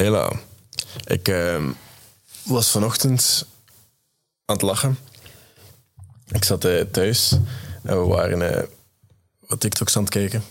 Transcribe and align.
Hela. 0.00 0.32
Ik 1.04 1.28
ehm, 1.28 1.70
was 2.42 2.70
vanochtend 2.70 3.46
aan 4.44 4.56
het 4.56 4.62
lachen. 4.62 4.98
Ik 6.28 6.44
zat 6.44 6.64
eh, 6.64 6.80
thuis 6.80 7.32
en 7.82 8.00
we 8.00 8.06
waren 8.06 8.54
eh, 8.56 8.66
wat 9.46 9.60
TikToks 9.60 9.96
aan 9.96 10.02
het 10.02 10.12
kijken. 10.12 10.42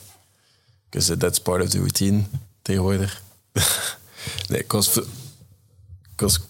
Because 0.90 1.18
that's 1.18 1.40
part 1.40 1.64
of 1.64 1.70
the 1.70 1.78
routine 1.78 2.24
tegenwoordig. 2.62 3.22
nee, 4.50 4.60
ik 4.60 4.72
was, 4.72 5.00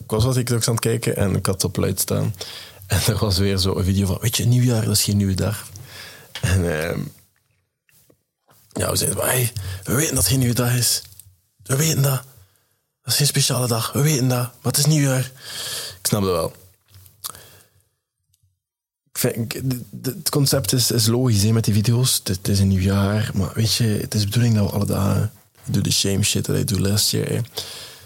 wat 0.05 0.33
TikToks 0.33 0.67
aan 0.67 0.73
het 0.73 0.83
kijken 0.83 1.15
en 1.15 1.35
ik 1.35 1.45
had 1.45 1.55
het 1.55 1.63
op 1.63 1.77
luid 1.77 1.99
staan. 1.99 2.35
En 2.87 3.01
er 3.05 3.17
was 3.17 3.37
weer 3.37 3.57
zo 3.57 3.75
een 3.75 3.83
video 3.83 4.05
van, 4.05 4.17
weet 4.21 4.37
je, 4.37 4.45
nieuwjaar, 4.45 4.87
is 4.87 5.03
geen 5.03 5.17
nieuwe 5.17 5.33
dag. 5.33 5.67
En 6.41 6.81
ehm, 6.81 6.99
ja, 8.71 8.89
we 8.89 8.95
zeiden, 8.95 9.25
hey, 9.25 9.51
we 9.83 9.93
weten 9.93 10.15
dat 10.15 10.23
het 10.23 10.31
geen 10.31 10.39
nieuwe 10.39 10.55
dag 10.55 10.75
is. 10.75 11.01
We 11.63 11.75
weten 11.75 12.01
dat. 12.01 12.23
Dat 13.09 13.17
is 13.19 13.25
geen 13.27 13.33
speciale 13.33 13.67
dag. 13.67 13.91
We 13.91 14.01
weten 14.01 14.27
dat. 14.27 14.37
Maar 14.37 14.71
het 14.71 14.77
is 14.77 14.85
nieuwjaar. 14.85 15.31
Ik 15.99 16.07
snap 16.07 16.21
dat 16.21 16.31
wel. 16.31 16.53
Ik 19.11 19.17
vind, 19.17 19.53
het 20.01 20.29
concept 20.29 20.73
is, 20.73 20.91
is 20.91 21.07
logisch 21.07 21.43
hè, 21.43 21.51
met 21.51 21.63
die 21.63 21.73
video's. 21.73 22.21
Het, 22.23 22.47
is 22.47 22.59
een 22.59 22.67
nieuw 22.67 22.81
jaar. 22.81 23.31
Maar 23.33 23.51
weet 23.53 23.73
je, 23.73 23.83
het 23.83 24.13
is 24.13 24.21
de 24.21 24.27
bedoeling 24.27 24.55
dat 24.55 24.65
we 24.65 24.75
alle 24.75 24.85
dagen... 24.85 25.31
Doe 25.65 25.81
de 25.81 25.91
shame 25.91 26.23
shit 26.23 26.45
dat 26.45 26.55
ik 26.55 26.67
doe 26.67 26.79
last 26.79 27.09
year. 27.09 27.29
hè. 27.29 27.39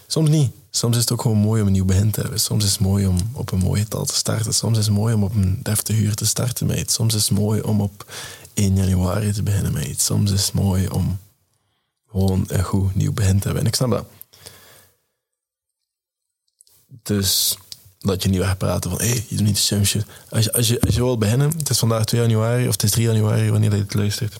Soms 0.07 0.29
niet. 0.29 0.51
Soms 0.69 0.95
is 0.95 1.01
het 1.01 1.11
ook 1.11 1.21
gewoon 1.21 1.37
mooi 1.37 1.61
om 1.61 1.67
een 1.67 1.73
nieuw 1.73 1.85
begin 1.85 2.11
te 2.11 2.21
hebben. 2.21 2.39
Soms 2.39 2.63
is 2.63 2.71
het 2.71 2.79
mooi 2.79 3.07
om 3.07 3.17
op 3.33 3.51
een 3.51 3.59
mooi 3.59 3.81
getal 3.81 4.05
te 4.05 4.15
starten. 4.15 4.53
Soms 4.53 4.77
is 4.77 4.85
het 4.85 4.95
mooi 4.95 5.13
om 5.13 5.23
op 5.23 5.35
een 5.35 5.59
deftig 5.63 5.97
uur 5.97 6.15
te 6.15 6.25
starten 6.25 6.67
met 6.67 6.77
iets. 6.79 6.93
Soms 6.93 7.13
is 7.13 7.29
het 7.29 7.37
mooi 7.37 7.61
om 7.61 7.81
op 7.81 8.13
1 8.53 8.75
januari 8.75 9.31
te 9.31 9.43
beginnen 9.43 9.73
met 9.73 9.85
iets. 9.85 10.05
Soms 10.05 10.31
is 10.31 10.45
het 10.45 10.53
mooi 10.53 10.87
om 10.87 11.19
gewoon 12.11 12.43
een 12.47 12.63
goed 12.63 12.95
nieuw 12.95 13.13
begin 13.13 13.39
te 13.39 13.43
hebben. 13.43 13.61
En 13.61 13.67
ik 13.67 13.75
snap 13.75 13.89
dat. 13.89 14.05
Dus 17.03 17.57
dat 17.99 18.23
je 18.23 18.29
niet 18.29 18.39
wegpraten 18.39 18.89
van, 18.89 18.99
hé, 18.99 19.07
hey, 19.07 19.25
je 19.27 19.35
doet 19.35 19.45
niet 19.45 19.55
de 19.55 19.61
same. 19.61 20.05
Als 20.29 20.43
je, 20.43 20.53
als, 20.53 20.67
je, 20.67 20.81
als 20.81 20.95
je 20.95 21.01
wil 21.01 21.17
beginnen, 21.17 21.57
het 21.57 21.69
is 21.69 21.79
vandaag 21.79 22.05
2 22.05 22.21
januari 22.21 22.67
of 22.67 22.71
het 22.71 22.83
is 22.83 22.91
3 22.91 23.05
januari 23.05 23.51
wanneer 23.51 23.71
je 23.71 23.77
het 23.77 23.93
luistert. 23.93 24.37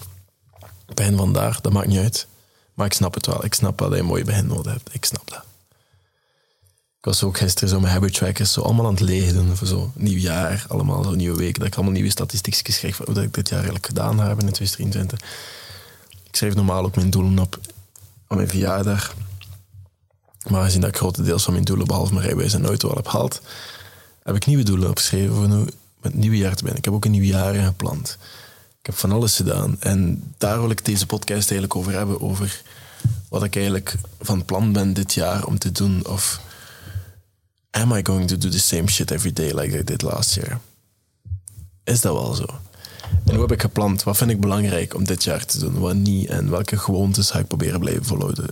Begin 0.94 1.17
vandaag, 1.17 1.61
dat 1.61 1.73
maakt 1.73 1.88
niet 1.88 2.00
uit. 2.00 2.28
Maar 2.73 2.86
ik 2.86 2.94
snap 2.94 3.13
het 3.13 3.25
wel. 3.25 3.45
Ik 3.45 3.53
snap 3.53 3.80
wel 3.80 3.89
dat 3.89 3.97
je 3.97 4.03
een 4.03 4.09
mooi 4.09 4.23
begin 4.23 4.47
nodig 4.47 4.72
hebt. 4.72 4.89
Ik 4.94 5.05
snap 5.05 5.30
dat. 5.30 5.44
Ik 6.97 7.09
was 7.09 7.23
ook 7.23 7.38
gisteren 7.38 7.69
zo 7.69 7.80
met 7.80 7.91
habit 7.91 8.13
trackers 8.13 8.53
zo 8.53 8.61
allemaal 8.61 8.85
aan 8.85 8.91
het 8.91 9.02
lezen 9.02 9.58
voor 9.58 9.67
zo 9.67 9.91
nieuw 9.95 10.17
jaar, 10.17 10.66
allemaal 10.67 11.03
zo 11.03 11.11
nieuwe 11.11 11.38
weken, 11.38 11.59
dat 11.59 11.67
ik 11.67 11.75
allemaal 11.75 11.94
nieuwe 11.94 12.09
statistiekjes 12.09 12.78
kreeg 12.78 12.95
van 12.95 13.06
hoe 13.06 13.23
ik 13.23 13.33
dit 13.33 13.47
jaar 13.47 13.58
eigenlijk 13.58 13.85
gedaan 13.85 14.19
heb 14.19 14.39
in 14.39 14.52
2023. 14.52 15.19
Ik 16.23 16.35
schreef 16.35 16.56
normaal 16.56 16.85
ook 16.85 16.95
mijn 16.95 17.09
doelen 17.09 17.39
op 17.39 17.59
op 18.33 18.39
mijn 18.39 18.50
verjaardag. 18.50 19.16
Maar 20.47 20.63
gezien 20.63 20.81
dat 20.81 20.89
ik 20.89 20.97
grotendeels 20.97 21.44
van 21.44 21.53
mijn 21.53 21.66
doelen, 21.66 21.88
behalve 21.88 22.13
mijn 22.13 22.25
rijbewijs 22.25 22.53
en 22.53 22.66
auto, 22.66 22.89
al 22.89 22.95
heb 22.95 23.08
gehaald, 23.08 23.41
heb 24.23 24.36
ik 24.36 24.45
nieuwe 24.45 24.63
doelen 24.63 24.89
opgeschreven 24.89 25.35
voor 25.35 25.47
nu 25.47 25.63
met 26.03 26.11
het 26.11 26.16
nieuwe 26.22 26.38
jaar 26.38 26.55
te 26.55 26.63
beginnen. 26.63 26.77
Ik 26.77 26.85
heb 26.85 26.94
ook 26.94 27.05
een 27.05 27.11
nieuw 27.11 27.23
jaar 27.23 27.53
gepland. 27.53 28.17
Ik 28.80 28.85
heb 28.85 28.95
van 28.95 29.11
alles 29.11 29.35
gedaan. 29.35 29.75
En 29.80 30.33
daar 30.38 30.59
wil 30.59 30.69
ik 30.69 30.85
deze 30.85 31.05
podcast 31.05 31.52
eigenlijk 31.52 31.75
over 31.75 31.91
hebben. 31.94 32.22
Over 32.22 32.61
wat 33.30 33.44
ik 33.44 33.55
eigenlijk 33.55 33.95
van 34.19 34.45
plan 34.45 34.72
ben 34.72 34.94
dit 34.94 35.13
jaar 35.13 35.45
om 35.45 35.58
te 35.58 35.72
doen. 35.72 36.08
Of 36.08 36.41
am 37.69 37.94
I 37.94 38.05
going 38.05 38.28
to 38.28 38.38
do 38.38 38.50
the 38.50 38.59
same 38.59 38.89
shit 38.89 39.11
every 39.11 39.33
day 39.33 39.52
like 39.53 39.78
I 39.78 39.83
did 39.83 40.02
last 40.02 40.33
year? 40.35 40.59
Is 41.83 42.02
dat 42.02 42.13
wel 42.13 42.33
zo? 42.33 42.45
En 43.25 43.31
hoe 43.33 43.41
heb 43.41 43.52
ik 43.52 43.61
gepland? 43.61 44.03
Wat 44.03 44.17
vind 44.17 44.31
ik 44.31 44.39
belangrijk 44.39 44.95
om 44.95 45.03
dit 45.03 45.23
jaar 45.23 45.45
te 45.45 45.59
doen? 45.59 45.80
Wat 45.80 45.95
niet? 45.95 46.30
En 46.30 46.50
welke 46.50 46.78
gewoontes 46.78 47.31
ga 47.31 47.39
ik 47.39 47.47
proberen 47.47 47.80
blijven 47.80 48.05
volhouden? 48.05 48.47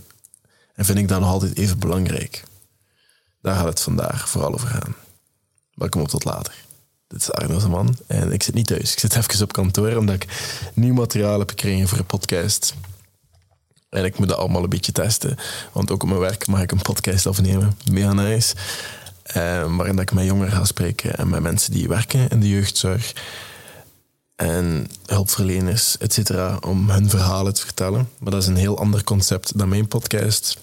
En 0.74 0.84
vind 0.84 0.98
ik 0.98 1.08
dat 1.08 1.20
nog 1.20 1.28
altijd 1.28 1.56
even 1.56 1.78
belangrijk? 1.78 2.42
Daar 3.40 3.54
gaat 3.54 3.64
het 3.64 3.80
vandaag 3.80 4.28
vooral 4.28 4.52
over 4.52 4.68
gaan. 4.68 4.94
Welkom 5.74 6.00
op 6.00 6.08
tot 6.08 6.24
later. 6.24 6.54
Dit 7.08 7.20
is 7.20 7.32
Arno 7.32 7.58
de 7.58 7.68
man 7.68 7.96
en 8.06 8.32
ik 8.32 8.42
zit 8.42 8.54
niet 8.54 8.66
thuis. 8.66 8.92
Ik 8.92 8.98
zit 8.98 9.16
even 9.16 9.42
op 9.42 9.52
kantoor 9.52 9.96
omdat 9.96 10.14
ik 10.14 10.26
nieuw 10.74 10.94
materiaal 10.94 11.38
heb 11.38 11.48
gekregen 11.48 11.88
voor 11.88 11.98
een 11.98 12.06
podcast. 12.06 12.74
En 13.88 14.04
ik 14.04 14.18
moet 14.18 14.28
dat 14.28 14.38
allemaal 14.38 14.62
een 14.62 14.68
beetje 14.68 14.92
testen. 14.92 15.36
Want 15.72 15.90
ook 15.90 16.02
op 16.02 16.08
mijn 16.08 16.20
werk 16.20 16.46
mag 16.46 16.62
ik 16.62 16.72
een 16.72 16.82
podcast 16.82 17.26
opnemen. 17.26 17.76
Mega 17.90 18.12
nice. 18.12 18.54
Eh, 19.22 19.76
waarin 19.76 19.98
ik 19.98 20.12
met 20.12 20.24
jongeren 20.24 20.52
ga 20.52 20.64
spreken 20.64 21.16
en 21.16 21.28
met 21.28 21.40
mensen 21.40 21.72
die 21.72 21.88
werken 21.88 22.28
in 22.28 22.40
de 22.40 22.48
jeugdzorg. 22.48 23.12
En 24.42 24.86
hulpverleners, 25.06 25.98
et 25.98 26.12
cetera, 26.12 26.58
om 26.60 26.90
hun 26.90 27.10
verhalen 27.10 27.54
te 27.54 27.60
vertellen. 27.60 28.08
Maar 28.18 28.32
dat 28.32 28.42
is 28.42 28.48
een 28.48 28.56
heel 28.56 28.78
ander 28.78 29.04
concept 29.04 29.58
dan 29.58 29.68
mijn 29.68 29.88
podcast. 29.88 30.58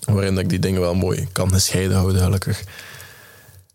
Waarin 0.00 0.38
ik 0.38 0.48
die 0.48 0.58
dingen 0.58 0.80
wel 0.80 0.94
mooi 0.94 1.28
kan 1.32 1.52
gescheiden 1.52 1.96
houden, 1.96 2.22
gelukkig. 2.22 2.64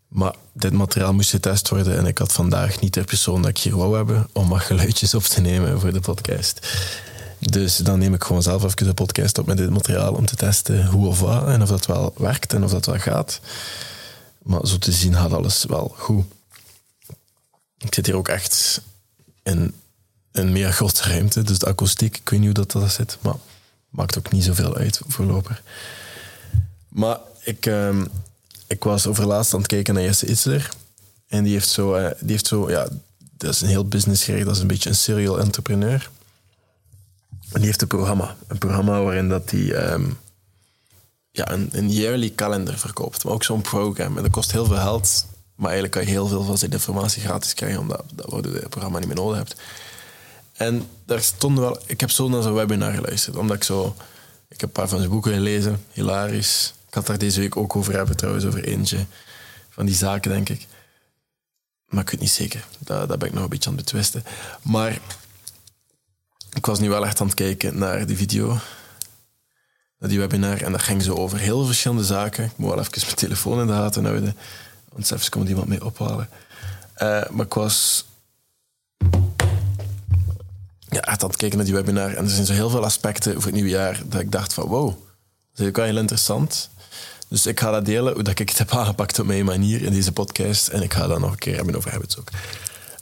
Maar 0.08 0.34
dit 0.52 0.72
materiaal 0.72 1.14
moest 1.14 1.30
getest 1.30 1.68
worden 1.68 1.96
en 1.96 2.06
ik 2.06 2.18
had 2.18 2.32
vandaag 2.32 2.80
niet 2.80 2.94
de 2.94 3.04
persoon 3.04 3.42
dat 3.42 3.50
ik 3.50 3.58
hier 3.58 3.76
wou 3.76 3.96
hebben 3.96 4.28
om 4.32 4.48
wat 4.48 4.60
geluidjes 4.60 5.14
op 5.14 5.22
te 5.22 5.40
nemen 5.40 5.80
voor 5.80 5.92
de 5.92 6.00
podcast. 6.00 6.68
Dus 7.38 7.76
dan 7.76 7.98
neem 7.98 8.14
ik 8.14 8.24
gewoon 8.24 8.42
zelf 8.42 8.64
even 8.64 8.86
de 8.86 8.94
podcast 8.94 9.38
op 9.38 9.46
met 9.46 9.56
dit 9.56 9.70
materiaal 9.70 10.12
om 10.12 10.26
te 10.26 10.36
testen 10.36 10.86
hoe 10.86 11.06
of 11.06 11.20
wat 11.20 11.48
en 11.48 11.62
of 11.62 11.68
dat 11.68 11.86
wel 11.86 12.14
werkt 12.16 12.52
en 12.52 12.64
of 12.64 12.70
dat 12.70 12.86
wel 12.86 12.98
gaat. 12.98 13.40
Maar 14.42 14.66
zo 14.66 14.78
te 14.78 14.92
zien 14.92 15.14
gaat 15.14 15.32
alles 15.32 15.64
wel 15.64 15.94
goed. 15.98 16.24
Ik 17.78 17.94
zit 17.94 18.06
hier 18.06 18.16
ook 18.16 18.28
echt 18.28 18.80
in 19.42 19.74
een 20.32 20.52
meer 20.52 20.72
grote 20.72 21.02
ruimte, 21.02 21.42
dus 21.42 21.58
de 21.58 21.66
akoestiek, 21.66 22.16
ik 22.16 22.28
weet 22.28 22.40
niet 22.40 22.56
hoe 22.56 22.66
dat, 22.66 22.90
zit, 22.90 23.18
maar 23.20 23.34
maakt 23.90 24.18
ook 24.18 24.32
niet 24.32 24.44
zoveel 24.44 24.76
uit 24.76 25.00
voorlopig. 25.06 25.62
Maar 26.88 27.18
ik, 27.40 27.66
ehm, 27.66 28.04
ik 28.66 28.84
was 28.84 29.06
overlaatst 29.06 29.52
aan 29.52 29.58
het 29.58 29.68
kijken 29.68 29.94
naar 29.94 30.02
Jesse 30.02 30.26
Itzler. 30.26 30.70
En 31.28 31.44
die 31.44 31.52
heeft 31.52 31.68
zo, 31.68 31.94
eh, 31.94 32.10
die 32.20 32.30
heeft 32.30 32.46
zo 32.46 32.70
ja, 32.70 32.88
dat 33.36 33.54
is 33.54 33.60
een 33.60 33.68
heel 33.68 33.88
businessgericht, 33.88 34.46
dat 34.46 34.54
is 34.54 34.60
een 34.60 34.66
beetje 34.66 34.88
een 34.88 34.94
serial 34.94 35.40
entrepreneur. 35.40 36.10
En 37.30 37.60
die 37.60 37.66
heeft 37.66 37.82
een 37.82 37.88
programma. 37.88 38.36
Een 38.46 38.58
programma 38.58 39.02
waarin 39.02 39.28
dat 39.28 39.50
hij 39.50 39.74
ehm, 39.74 40.10
ja, 41.30 41.50
een, 41.50 41.68
een 41.72 41.90
yearly 41.90 42.32
calendar 42.34 42.78
verkoopt. 42.78 43.24
Maar 43.24 43.32
ook 43.32 43.44
zo'n 43.44 43.60
program. 43.60 44.16
En 44.16 44.22
dat 44.22 44.32
kost 44.32 44.52
heel 44.52 44.64
veel 44.64 44.76
geld. 44.76 45.26
Maar 45.56 45.70
eigenlijk 45.70 45.92
kan 45.92 46.02
je 46.04 46.08
heel 46.08 46.26
veel 46.28 46.42
van 46.42 46.58
zijn 46.58 46.70
informatie 46.70 47.22
gratis 47.22 47.54
krijgen, 47.54 47.80
omdat 47.80 48.02
dat 48.14 48.44
je 48.44 48.50
het 48.50 48.68
programma 48.68 48.98
niet 48.98 49.06
meer 49.06 49.16
nodig 49.16 49.36
hebt. 49.36 49.56
En 50.52 50.88
daar 51.04 51.20
stond 51.20 51.58
wel... 51.58 51.78
Ik 51.86 52.00
heb 52.00 52.10
zo 52.10 52.28
naar 52.28 52.42
zijn 52.42 52.54
webinar 52.54 52.92
geluisterd, 52.92 53.36
omdat 53.36 53.56
ik 53.56 53.64
zo... 53.64 53.96
Ik 54.48 54.60
heb 54.60 54.68
een 54.68 54.74
paar 54.74 54.88
van 54.88 54.98
zijn 54.98 55.10
boeken 55.10 55.32
gelezen, 55.32 55.84
hilarisch. 55.92 56.74
Ik 56.88 56.94
had 56.94 57.06
daar 57.06 57.18
deze 57.18 57.40
week 57.40 57.56
ook 57.56 57.76
over 57.76 57.94
hebben, 57.94 58.16
trouwens, 58.16 58.44
over 58.44 58.64
eentje 58.64 59.06
van 59.70 59.86
die 59.86 59.94
zaken, 59.94 60.30
denk 60.30 60.48
ik. 60.48 60.66
Maar 61.88 62.02
ik 62.02 62.10
weet 62.10 62.20
niet 62.20 62.30
zeker. 62.30 62.66
Daar, 62.78 63.06
daar 63.06 63.18
ben 63.18 63.28
ik 63.28 63.34
nog 63.34 63.42
een 63.42 63.48
beetje 63.48 63.70
aan 63.70 63.76
het 63.76 63.84
betwisten. 63.84 64.24
Maar 64.62 64.98
ik 66.52 66.66
was 66.66 66.78
nu 66.78 66.88
wel 66.88 67.06
echt 67.06 67.20
aan 67.20 67.26
het 67.26 67.36
kijken 67.36 67.78
naar 67.78 68.06
die 68.06 68.16
video, 68.16 68.58
die 69.98 70.18
webinar. 70.18 70.62
En 70.62 70.72
dat 70.72 70.82
ging 70.82 71.02
zo 71.02 71.14
over 71.14 71.38
heel 71.38 71.64
verschillende 71.64 72.04
zaken. 72.04 72.44
Ik 72.44 72.56
moet 72.56 72.68
wel 72.70 72.78
even 72.78 72.92
mijn 73.04 73.16
telefoon 73.16 73.60
in 73.60 73.66
de 73.66 73.72
gaten 73.72 74.04
houden. 74.04 74.36
Want 74.96 75.08
zelfs 75.08 75.28
komt 75.28 75.48
iemand 75.48 75.68
mee 75.68 75.84
ophalen. 75.84 76.28
Eh, 76.94 77.28
maar 77.30 77.46
ik 77.46 77.54
was 77.54 78.06
ja, 80.78 81.00
echt 81.00 81.22
aan 81.22 81.28
het 81.28 81.38
kijken 81.38 81.56
naar 81.56 81.66
die 81.66 81.74
webinar. 81.74 82.14
En 82.14 82.24
er 82.24 82.30
zijn 82.30 82.46
zo 82.46 82.52
heel 82.52 82.70
veel 82.70 82.84
aspecten 82.84 83.32
voor 83.32 83.42
het 83.42 83.52
nieuwe 83.52 83.68
jaar 83.68 84.02
dat 84.06 84.20
ik 84.20 84.32
dacht 84.32 84.54
van 84.54 84.68
wow, 84.68 84.88
dat 85.50 85.60
is 85.60 85.66
ook 85.66 85.76
wel 85.76 85.84
heel 85.84 85.96
interessant. 85.96 86.70
Dus 87.28 87.46
ik 87.46 87.60
ga 87.60 87.70
dat 87.70 87.84
delen, 87.84 88.14
hoe 88.14 88.22
dat 88.22 88.38
ik 88.38 88.48
het 88.48 88.58
heb 88.58 88.70
aangepakt 88.70 89.18
op 89.18 89.26
mijn 89.26 89.44
manier 89.44 89.82
in 89.82 89.92
deze 89.92 90.12
podcast. 90.12 90.68
En 90.68 90.82
ik 90.82 90.94
ga 90.94 91.06
daar 91.06 91.20
nog 91.20 91.30
een 91.30 91.38
keer 91.38 91.56
hebben 91.56 91.76
over 91.76 91.90
hebben 91.90 92.08
ook. 92.18 92.28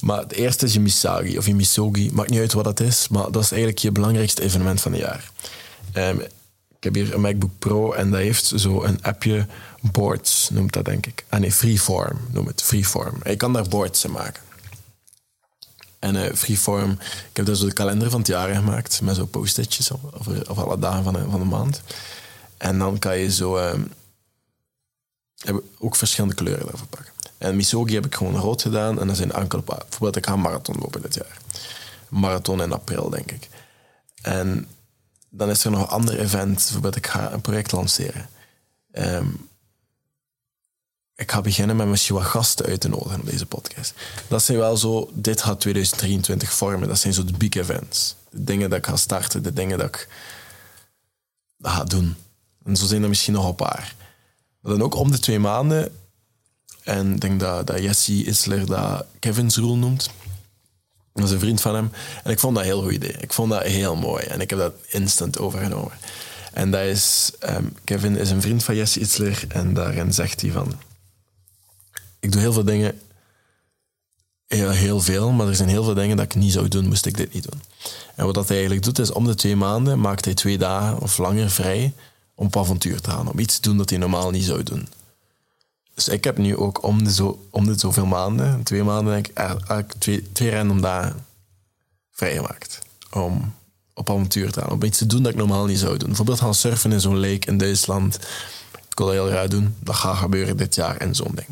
Maar 0.00 0.18
het 0.18 0.32
eerste 0.32 0.66
is 0.66 0.72
je 0.72 0.80
Misagi 0.80 1.38
of 1.38 1.46
je 1.46 1.54
Misogi. 1.54 2.10
Maakt 2.12 2.30
niet 2.30 2.40
uit 2.40 2.52
wat 2.52 2.64
dat 2.64 2.80
is, 2.80 3.08
maar 3.08 3.30
dat 3.30 3.42
is 3.42 3.50
eigenlijk 3.50 3.80
je 3.80 3.92
belangrijkste 3.92 4.42
evenement 4.42 4.80
van 4.80 4.92
het 4.92 5.00
jaar. 5.00 5.30
Ik 5.92 6.28
heb 6.84 6.94
hier 6.94 7.14
een 7.14 7.20
MacBook 7.20 7.58
Pro 7.58 7.92
en 7.92 8.10
dat 8.10 8.20
heeft 8.20 8.52
zo 8.56 8.82
een 8.82 9.02
appje 9.02 9.46
Boards, 9.80 10.50
noemt 10.50 10.72
dat 10.72 10.84
denk 10.84 11.06
ik. 11.06 11.24
Ah 11.28 11.40
nee, 11.40 11.52
Freeform, 11.52 12.18
noem 12.30 12.46
het 12.46 12.62
Freeform. 12.62 13.22
En 13.22 13.30
je 13.30 13.36
kan 13.36 13.52
daar 13.52 13.68
boards 13.68 14.04
in 14.04 14.10
maken. 14.10 14.42
En 15.98 16.16
eh, 16.16 16.34
Freeform, 16.34 16.90
ik 17.30 17.36
heb 17.36 17.46
dus 17.46 17.58
zo 17.58 17.66
de 17.66 17.72
kalender 17.72 18.10
van 18.10 18.18
het 18.18 18.28
jaar 18.28 18.54
gemaakt 18.54 19.00
met 19.00 19.16
zo 19.16 19.26
post-itjes 19.26 19.90
over, 19.92 20.60
alle 20.60 20.78
dagen 20.78 21.04
van 21.04 21.12
de, 21.12 21.24
van 21.30 21.40
de 21.40 21.46
maand. 21.46 21.82
En 22.56 22.78
dan 22.78 22.98
kan 22.98 23.18
je 23.18 23.30
zo 23.30 23.56
ehm, 23.56 23.82
heb 25.44 25.54
ik 25.56 25.62
ook 25.78 25.96
verschillende 25.96 26.34
kleuren 26.34 26.66
daarvoor 26.66 26.86
pakken. 26.86 27.12
En 27.38 27.56
Misogi 27.56 27.94
heb 27.94 28.06
ik 28.06 28.14
gewoon 28.14 28.36
rood 28.36 28.62
gedaan 28.62 29.00
en 29.00 29.08
er 29.08 29.16
zijn 29.16 29.32
enkele 29.32 29.62
paar. 29.62 29.78
Bijvoorbeeld, 29.78 30.16
ik 30.16 30.26
ga 30.26 30.32
een 30.32 30.40
marathon 30.40 30.76
lopen 30.78 31.02
dit 31.02 31.14
jaar. 31.14 31.38
Marathon 32.08 32.62
in 32.62 32.72
april, 32.72 33.10
denk 33.10 33.32
ik. 33.32 33.48
En 34.22 34.66
dan 35.36 35.50
is 35.50 35.64
er 35.64 35.70
nog 35.70 35.80
een 35.80 35.88
ander 35.88 36.18
event, 36.18 36.56
bijvoorbeeld, 36.56 36.96
ik 36.96 37.06
ga 37.06 37.32
een 37.32 37.40
project 37.40 37.72
lanceren. 37.72 38.28
Ehm, 38.92 39.26
ik 41.16 41.30
ga 41.30 41.40
beginnen 41.40 41.76
met 41.76 41.86
misschien 41.86 42.14
wat 42.14 42.24
gasten 42.24 42.66
uit 42.66 42.80
te 42.80 42.88
nodigen 42.88 43.20
op 43.20 43.26
deze 43.26 43.46
podcast. 43.46 43.94
Dat 44.28 44.42
zijn 44.42 44.58
wel 44.58 44.76
zo, 44.76 45.10
dit 45.12 45.42
gaat 45.42 45.60
2023 45.60 46.52
vormen. 46.52 46.88
Dat 46.88 46.98
zijn 46.98 47.12
zo 47.12 47.24
de 47.24 47.32
big 47.32 47.54
events. 47.54 48.16
De 48.30 48.44
dingen 48.44 48.70
dat 48.70 48.78
ik 48.78 48.86
ga 48.86 48.96
starten, 48.96 49.42
de 49.42 49.52
dingen 49.52 49.78
dat 49.78 49.86
ik 49.86 50.08
ga 51.60 51.84
doen. 51.84 52.16
En 52.64 52.76
zo 52.76 52.86
zijn 52.86 53.02
er 53.02 53.08
misschien 53.08 53.34
nog 53.34 53.48
een 53.48 53.54
paar. 53.54 53.94
Maar 54.60 54.72
dan 54.72 54.82
ook 54.82 54.94
om 54.94 55.10
de 55.10 55.18
twee 55.18 55.38
maanden. 55.38 55.96
En 56.82 57.12
ik 57.12 57.20
denk 57.20 57.40
dat, 57.40 57.66
dat 57.66 57.82
Jesse 57.82 58.24
Isler 58.24 58.66
dat 58.66 59.06
Kevin's 59.18 59.56
Rule 59.56 59.76
noemt. 59.76 60.10
Dat 61.14 61.24
is 61.24 61.30
een 61.30 61.38
vriend 61.38 61.60
van 61.60 61.74
hem. 61.74 61.90
En 62.24 62.30
ik 62.30 62.38
vond 62.38 62.54
dat 62.54 62.64
een 62.64 62.70
heel 62.70 62.82
goed 62.82 62.92
idee. 62.92 63.16
Ik 63.18 63.32
vond 63.32 63.50
dat 63.50 63.62
heel 63.62 63.96
mooi. 63.96 64.24
En 64.24 64.40
ik 64.40 64.50
heb 64.50 64.58
dat 64.58 64.74
instant 64.86 65.38
overgenomen. 65.38 65.92
En 66.52 66.70
dat 66.70 66.80
is... 66.80 67.32
ehm, 67.38 67.64
Kevin 67.84 68.16
is 68.16 68.30
een 68.30 68.40
vriend 68.40 68.64
van 68.64 68.76
Jesse 68.76 69.00
Itzler. 69.00 69.44
En 69.48 69.74
daarin 69.74 70.12
zegt 70.12 70.40
hij 70.40 70.50
van... 70.50 70.72
Ik 72.20 72.32
doe 72.32 72.40
heel 72.40 72.52
veel 72.52 72.64
dingen... 72.64 73.00
Heel, 74.46 74.70
heel 74.70 75.00
veel, 75.00 75.30
maar 75.30 75.48
er 75.48 75.54
zijn 75.54 75.68
heel 75.68 75.84
veel 75.84 75.94
dingen 75.94 76.16
dat 76.16 76.24
ik 76.24 76.34
niet 76.34 76.52
zou 76.52 76.68
doen, 76.68 76.88
moest 76.88 77.06
ik 77.06 77.16
dit 77.16 77.34
niet 77.34 77.50
doen. 77.50 77.62
En 78.14 78.26
wat 78.26 78.34
hij 78.34 78.56
eigenlijk 78.56 78.84
doet, 78.84 78.98
is 78.98 79.12
om 79.12 79.24
de 79.24 79.34
twee 79.34 79.56
maanden 79.56 80.00
maakt 80.00 80.24
hij 80.24 80.34
twee 80.34 80.58
dagen 80.58 81.00
of 81.00 81.18
langer 81.18 81.50
vrij 81.50 81.92
om 82.34 82.46
op 82.46 82.56
avontuur 82.56 83.00
te 83.00 83.10
gaan. 83.10 83.30
Om 83.30 83.38
iets 83.38 83.54
te 83.54 83.68
doen 83.68 83.76
dat 83.76 83.90
hij 83.90 83.98
normaal 83.98 84.30
niet 84.30 84.44
zou 84.44 84.62
doen. 84.62 84.88
Dus 85.94 86.08
ik 86.08 86.24
heb 86.24 86.38
nu 86.38 86.56
ook 86.56 86.82
om 86.82 87.04
de, 87.04 87.12
zo, 87.12 87.46
om 87.50 87.66
de 87.66 87.78
zoveel 87.78 88.06
maanden, 88.06 88.62
twee 88.62 88.82
maanden, 88.82 89.12
denk 89.12 89.28
ik, 89.68 89.92
twee, 89.98 90.32
twee 90.32 90.50
random 90.50 90.80
dagen 90.80 91.26
vrijgemaakt. 92.10 92.78
Om 93.10 93.54
op 93.94 94.10
avontuur 94.10 94.52
te 94.52 94.60
gaan. 94.60 94.70
Om 94.70 94.82
iets 94.82 94.98
te 94.98 95.06
doen 95.06 95.22
dat 95.22 95.32
ik 95.32 95.38
normaal 95.38 95.66
niet 95.66 95.78
zou 95.78 95.96
doen. 95.96 96.08
Bijvoorbeeld 96.08 96.40
gaan 96.40 96.54
surfen 96.54 96.92
in 96.92 97.00
zo'n 97.00 97.20
lake 97.20 97.46
in 97.46 97.58
Duitsland. 97.58 98.14
Ik 98.90 98.98
wil 98.98 99.06
dat 99.06 99.14
heel 99.14 99.26
graag 99.26 99.48
doen. 99.48 99.76
Dat 99.80 99.94
gaat 99.94 100.16
gebeuren 100.16 100.56
dit 100.56 100.74
jaar 100.74 100.96
en 100.96 101.14
zo'n 101.14 101.34
ding. 101.34 101.48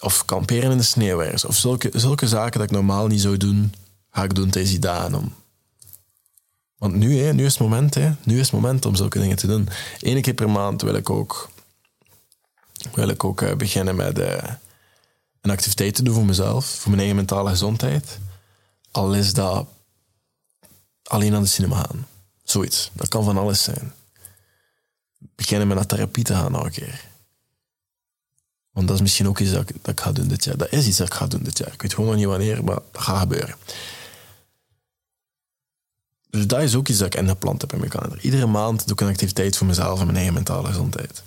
Of 0.00 0.24
kamperen 0.24 0.70
in 0.70 0.76
de 0.76 0.82
sneeuw 0.82 1.20
ergens. 1.20 1.44
Of 1.44 1.56
zulke, 1.56 1.90
zulke 1.92 2.28
zaken 2.28 2.60
dat 2.60 2.68
ik 2.68 2.74
normaal 2.74 3.06
niet 3.06 3.20
zou 3.20 3.36
doen, 3.36 3.74
ga 4.10 4.22
ik 4.22 4.34
doen 4.34 4.50
tijdens 4.50 4.72
die 4.72 4.82
dagen. 4.82 5.14
Om. 5.14 5.34
Want 6.78 6.94
nu, 6.94 7.18
hè, 7.18 7.32
nu 7.32 7.44
is 7.44 7.52
het 7.52 7.62
moment. 7.62 7.94
Hè. 7.94 8.12
Nu 8.24 8.38
is 8.38 8.46
het 8.46 8.52
moment 8.52 8.86
om 8.86 8.94
zulke 8.94 9.18
dingen 9.18 9.36
te 9.36 9.46
doen. 9.46 9.68
Eén 10.00 10.22
keer 10.22 10.34
per 10.34 10.50
maand 10.50 10.82
wil 10.82 10.94
ik 10.94 11.10
ook, 11.10 11.50
wil 12.92 13.08
ik 13.08 13.24
ook 13.24 13.42
eh, 13.42 13.56
beginnen 13.56 13.96
met 13.96 14.18
eh, 14.18 14.52
een 15.40 15.50
activiteit 15.50 15.94
te 15.94 16.02
doen 16.02 16.14
voor 16.14 16.24
mezelf. 16.24 16.66
Voor 16.66 16.88
mijn 16.88 16.98
eigen 16.98 17.16
mentale 17.16 17.48
gezondheid. 17.50 18.18
Al 18.90 19.14
is 19.14 19.32
dat 19.32 19.66
alleen 21.02 21.32
naar 21.32 21.40
de 21.40 21.46
cinema 21.46 21.76
gaan. 21.76 22.06
Zoiets. 22.42 22.90
Dat 22.92 23.08
kan 23.08 23.24
van 23.24 23.38
alles 23.38 23.62
zijn. 23.62 23.92
Beginnen 25.18 25.66
met 25.68 25.76
naar 25.76 25.86
therapie 25.86 26.24
te 26.24 26.34
gaan 26.34 26.54
een 26.54 26.70
keer. 26.70 27.12
Want 28.70 28.86
dat 28.86 28.96
is 28.96 29.02
misschien 29.02 29.28
ook 29.28 29.38
iets 29.38 29.50
dat 29.50 29.70
ik, 29.70 29.76
dat 29.82 30.00
ga 30.00 30.12
doen 30.12 30.28
dit 30.28 30.44
jaar. 30.44 30.56
Dat 30.56 30.72
is 30.72 30.86
iets 30.86 30.96
dat 30.96 31.06
ik 31.06 31.14
ga 31.14 31.26
doen 31.26 31.42
dit 31.42 31.58
jaar. 31.58 31.72
Ik 31.72 31.82
weet 31.82 31.94
gewoon 31.94 32.10
nog 32.10 32.18
niet 32.18 32.26
wanneer, 32.26 32.64
maar 32.64 32.78
dat 32.92 33.02
gaat 33.02 33.20
gebeuren. 33.20 33.56
Dus 36.30 36.46
dat 36.46 36.62
is 36.62 36.74
ook 36.74 36.88
iets 36.88 36.98
dat 36.98 37.14
ik 37.14 37.20
ingepland 37.20 37.60
heb 37.60 37.72
in 37.72 37.78
mijn 37.78 37.90
kalender. 37.90 38.20
Iedere 38.20 38.46
maand 38.46 38.82
doe 38.82 38.92
ik 38.92 39.00
een 39.00 39.08
activiteit 39.08 39.56
voor 39.56 39.66
mezelf 39.66 39.98
en 39.98 40.04
mijn 40.04 40.16
eigen 40.16 40.34
mentale 40.34 40.66
gezondheid. 40.66 41.22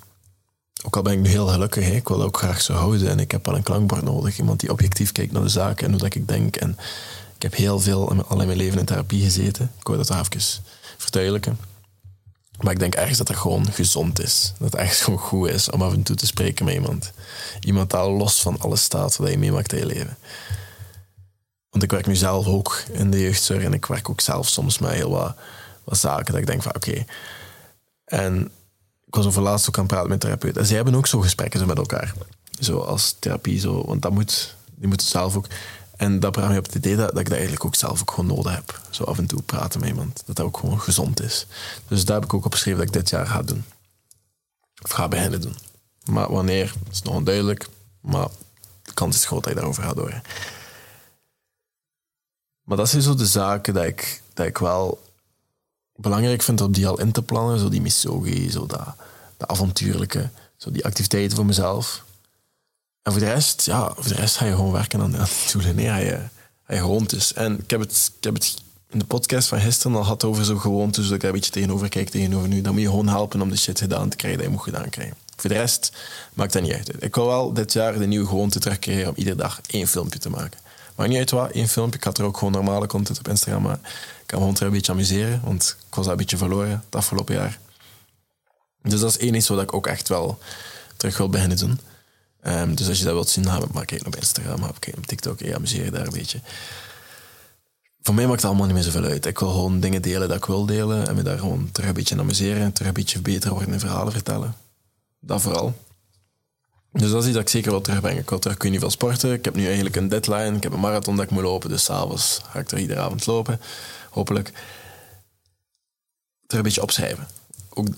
Ook 0.83 0.95
al 0.95 1.01
ben 1.01 1.13
ik 1.13 1.19
nu 1.19 1.29
heel 1.29 1.47
gelukkig, 1.47 1.89
ik 1.89 2.07
wil 2.07 2.23
ook 2.23 2.37
graag 2.37 2.61
zo 2.61 2.73
houden. 2.73 3.09
En 3.09 3.19
ik 3.19 3.31
heb 3.31 3.45
wel 3.45 3.55
een 3.55 3.63
klankbord 3.63 4.01
nodig. 4.01 4.37
Iemand 4.37 4.59
die 4.59 4.71
objectief 4.71 5.11
kijkt 5.11 5.31
naar 5.31 5.41
de 5.41 5.49
zaken 5.49 5.85
en 5.85 5.91
hoe 5.91 6.01
dat 6.01 6.15
ik 6.15 6.27
denk. 6.27 6.55
En 6.55 6.77
ik 7.35 7.41
heb 7.41 7.55
heel 7.55 7.79
veel 7.79 8.23
al 8.27 8.41
in 8.41 8.47
mijn 8.47 8.57
leven 8.57 8.79
in 8.79 8.85
therapie 8.85 9.23
gezeten. 9.23 9.71
Ik 9.79 9.87
wil 9.87 9.97
dat 9.97 10.09
even 10.09 10.63
verduidelijken. 10.97 11.59
Maar 12.61 12.73
ik 12.73 12.79
denk 12.79 12.95
ergens 12.95 13.17
dat 13.17 13.27
dat 13.27 13.37
gewoon 13.37 13.71
gezond 13.71 14.21
is. 14.21 14.53
Dat 14.59 14.71
het 14.71 14.81
ergens 14.81 15.01
gewoon 15.01 15.19
goed 15.19 15.49
is 15.49 15.69
om 15.69 15.81
af 15.81 15.93
en 15.93 16.03
toe 16.03 16.15
te 16.15 16.25
spreken 16.25 16.65
met 16.65 16.73
iemand. 16.73 17.11
Iemand 17.59 17.89
dat 17.89 18.07
los 18.07 18.41
van 18.41 18.59
alles 18.59 18.83
staat 18.83 19.17
wat 19.17 19.29
je 19.29 19.37
meemaakt 19.37 19.73
in 19.73 19.79
je 19.79 19.85
leven. 19.85 20.17
Want 21.69 21.83
ik 21.83 21.91
werk 21.91 22.07
nu 22.07 22.15
zelf 22.15 22.45
ook 22.45 22.83
in 22.91 23.11
de 23.11 23.19
jeugdzorg 23.19 23.63
en 23.63 23.73
ik 23.73 23.85
werk 23.85 24.09
ook 24.09 24.21
zelf 24.21 24.47
soms 24.47 24.79
met 24.79 24.91
heel 24.91 25.09
wat, 25.09 25.35
wat 25.83 25.97
zaken 25.97 26.31
dat 26.31 26.41
ik 26.41 26.47
denk 26.47 26.61
van 26.61 26.75
oké. 26.75 27.05
En 28.05 28.51
ik 29.07 29.15
was 29.15 29.25
over 29.25 29.41
laatst 29.41 29.67
ook 29.67 29.75
aan 29.75 29.83
het 29.83 29.91
praten 29.91 30.09
met 30.09 30.19
therapeuten. 30.19 30.61
En 30.61 30.67
zij 30.67 30.75
hebben 30.75 30.95
ook 30.95 31.07
zo 31.07 31.19
gesprekken 31.19 31.59
zo 31.59 31.65
met 31.65 31.77
elkaar. 31.77 32.13
Zo 32.59 32.79
als 32.79 33.15
therapie, 33.19 33.59
zo, 33.59 33.85
want 33.85 34.01
dat 34.01 34.11
moet, 34.11 34.55
die 34.75 34.87
moeten 34.87 35.07
zelf 35.07 35.35
ook. 35.35 35.47
En 35.95 36.19
dat 36.19 36.31
bracht 36.31 36.49
me 36.49 36.57
op 36.57 36.65
het 36.65 36.75
idee 36.75 36.95
dat, 36.95 37.09
dat 37.09 37.19
ik 37.19 37.25
dat 37.25 37.33
eigenlijk 37.33 37.65
ook 37.65 37.75
zelf 37.75 38.01
ook 38.01 38.11
gewoon 38.11 38.35
nodig 38.35 38.55
heb. 38.55 38.81
Zo 38.89 39.03
af 39.03 39.17
en 39.17 39.25
toe 39.25 39.41
praten 39.41 39.79
met 39.79 39.89
iemand. 39.89 40.23
Dat 40.25 40.35
dat 40.35 40.45
ook 40.45 40.57
gewoon 40.57 40.81
gezond 40.81 41.21
is. 41.21 41.47
Dus 41.87 42.05
daar 42.05 42.15
heb 42.15 42.25
ik 42.25 42.33
ook 42.33 42.45
opgeschreven 42.45 42.79
dat 42.79 42.87
ik 42.87 42.93
dit 42.93 43.09
jaar 43.09 43.27
ga 43.27 43.41
doen. 43.41 43.65
Of 44.83 44.91
ga 44.91 45.07
beginnen 45.07 45.41
doen. 45.41 45.55
Maar 46.05 46.31
wanneer, 46.31 46.73
is 46.91 47.01
nog 47.01 47.13
onduidelijk. 47.13 47.67
Maar 48.01 48.27
de 48.81 48.93
kans 48.93 49.15
is 49.15 49.25
groot 49.25 49.43
dat 49.43 49.53
je 49.53 49.59
daarover 49.59 49.83
gaat 49.83 49.97
horen. 49.97 50.21
Maar 52.63 52.77
dat 52.77 52.89
zijn 52.89 53.01
zo 53.01 53.15
de 53.15 53.25
zaken 53.25 53.73
dat 53.73 53.83
ik, 53.83 54.21
dat 54.33 54.45
ik 54.45 54.57
wel 54.57 54.99
belangrijk 55.97 56.41
vind 56.41 56.61
om 56.61 56.71
die 56.71 56.87
al 56.87 56.99
in 56.99 57.11
te 57.11 57.21
plannen. 57.21 57.59
Zo 57.59 57.69
die 57.69 57.81
misogi, 57.81 58.51
zo 58.51 58.65
dat, 58.65 58.95
dat 59.37 59.49
avontuurlijke. 59.49 60.29
Zo 60.57 60.71
die 60.71 60.85
activiteiten 60.85 61.35
voor 61.35 61.45
mezelf. 61.45 62.03
En 63.01 63.11
voor 63.11 63.21
de 63.21 63.27
rest, 63.27 63.65
ja, 63.65 63.91
voor 63.95 64.07
de 64.07 64.15
rest 64.15 64.35
ga 64.35 64.45
je 64.45 64.55
gewoon 64.55 64.71
werken 64.71 65.01
aan, 65.01 65.11
die 65.11 65.19
doelen. 65.51 65.75
Nee, 65.75 65.87
ga 65.87 65.97
je, 65.97 66.19
ga 66.67 66.77
gewoontes. 66.77 67.33
En 67.33 67.59
ik 67.59 67.69
heb, 67.69 67.79
het, 67.79 68.11
ik 68.17 68.23
heb 68.23 68.33
het 68.33 68.55
in 68.89 68.99
de 68.99 69.05
podcast 69.05 69.47
van 69.47 69.59
gisteren 69.59 69.97
al 69.97 70.03
gehad 70.03 70.23
over 70.23 70.45
zo'n 70.45 70.59
gewoontes. 70.59 71.03
Dus 71.03 71.13
ik 71.13 71.21
daar 71.21 71.29
een 71.29 71.35
beetje 71.35 71.51
tegenover 71.51 71.89
kijk 71.89 72.09
tegenover 72.09 72.47
nu. 72.47 72.61
Dan 72.61 72.73
moet 72.73 72.81
je 72.81 72.87
gewoon 72.87 73.07
helpen 73.07 73.41
om 73.41 73.49
de 73.49 73.57
shit 73.57 73.79
gedaan 73.79 74.09
te 74.09 74.15
krijgen 74.15 74.39
dat 74.39 74.47
je 74.47 74.53
moet 74.55 74.63
gedaan 74.63 74.89
krijgen. 74.89 75.17
Voor 75.35 75.49
de 75.49 75.55
rest 75.55 75.91
maakt 76.33 76.53
dat 76.53 76.61
niet 76.61 76.73
uit. 76.73 76.91
Ik 76.99 77.15
wil 77.15 77.25
wel 77.25 77.53
dit 77.53 77.73
jaar 77.73 77.99
de 77.99 78.07
nieuwe 78.07 78.27
gewoonte 78.27 78.59
terugkrijgen 78.59 79.07
om 79.07 79.13
iedere 79.15 79.35
dag 79.35 79.61
één 79.67 79.87
filmpje 79.87 80.19
te 80.19 80.29
maken. 80.29 80.59
Maakt 80.97 81.09
niet 81.09 81.19
uit 81.19 81.31
wat, 81.31 81.51
één 81.51 81.67
filmpje. 81.67 81.97
Ik 81.97 82.03
had 82.03 82.17
er 82.17 82.25
ook 82.25 82.37
gewoon 82.37 82.53
normale 82.53 82.87
content 82.87 83.19
op 83.19 83.27
Instagram. 83.27 83.61
Maar 83.61 83.79
ik 84.21 84.23
kan 84.25 84.37
me 84.37 84.37
gewoon 84.37 84.53
terug 84.53 84.69
een 84.69 84.75
beetje 84.75 84.91
amuseren. 84.91 85.41
Want 85.43 85.75
ik 85.87 85.95
was 85.95 86.03
dat 86.03 86.13
een 86.13 86.19
beetje 86.19 86.37
verloren 86.37 86.83
het 86.85 86.95
afgelopen 86.95 87.35
jaar. 87.35 87.59
Dus 88.81 88.99
dat 88.99 89.09
is 89.09 89.17
één 89.17 89.33
iets 89.33 89.47
wat 89.47 89.61
ik 89.61 89.73
ook 89.73 89.87
echt 89.87 90.07
wel 90.07 90.39
terug 90.97 91.17
wil 91.17 91.29
beginnen 91.29 91.57
doen. 91.57 91.79
Ehm, 92.41 92.75
dus 92.75 92.87
als 92.87 92.97
je 92.97 93.03
dat 93.03 93.13
wilt 93.13 93.29
zien, 93.29 93.45
ga 93.45 93.61
maar 93.71 93.85
kijken 93.85 94.07
op 94.07 94.15
Instagram, 94.15 94.63
ga 94.63 94.71
kijken 94.79 95.01
op 95.01 95.05
TikTok. 95.05 95.39
Ja, 95.39 95.55
amuseer 95.55 95.91
daar 95.91 96.05
een 96.05 96.13
beetje. 96.13 96.39
Voor 98.01 98.15
mij 98.15 98.25
maakt 98.25 98.41
het 98.41 98.49
allemaal 98.49 98.65
niet 98.65 98.75
meer 98.75 98.83
zoveel 98.83 99.03
uit. 99.03 99.25
Ik 99.25 99.39
wil 99.39 99.49
gewoon 99.49 99.79
dingen 99.79 100.01
delen 100.01 100.27
dat 100.27 100.37
ik 100.37 100.45
wil 100.45 100.65
delen. 100.65 101.07
En 101.07 101.15
me 101.15 101.21
daar 101.21 101.39
gewoon 101.39 101.69
terug 101.71 101.89
een 101.89 101.95
beetje 101.95 102.19
amuseren. 102.19 102.73
Terug 102.73 102.87
een 102.87 102.93
beetje 102.93 103.21
beter 103.21 103.49
worden 103.49 103.73
in 103.73 103.79
verhalen 103.79 104.13
vertellen. 104.13 104.55
Dat 105.19 105.41
vooral. 105.41 105.73
Dus 106.91 107.11
dat 107.11 107.21
is 107.21 107.25
iets 107.25 107.33
dat 107.33 107.43
ik 107.43 107.49
zeker 107.49 107.71
wil 107.71 107.81
terugbrengen. 107.81 108.21
Ik 108.21 108.29
wil 108.29 108.39
terug 108.39 108.57
kunnen 108.57 108.79
veel 108.79 108.89
sporten. 108.89 109.33
Ik 109.33 109.45
heb 109.45 109.55
nu 109.55 109.65
eigenlijk 109.65 109.95
een 109.95 110.07
deadline. 110.07 110.55
Ik 110.55 110.63
heb 110.63 110.73
een 110.73 110.79
marathon 110.79 111.15
dat 111.15 111.25
ik 111.25 111.31
moet 111.31 111.43
lopen. 111.43 111.69
Dus 111.69 111.83
s'avonds 111.83 112.41
ga 112.51 112.59
ik 112.59 112.71
er 112.71 112.79
iedere 112.79 112.99
avond 112.99 113.25
lopen. 113.25 113.61
Hopelijk. 114.09 114.51
Er 116.47 116.57
een 116.57 116.61
beetje 116.61 116.81
opschrijven. 116.81 117.27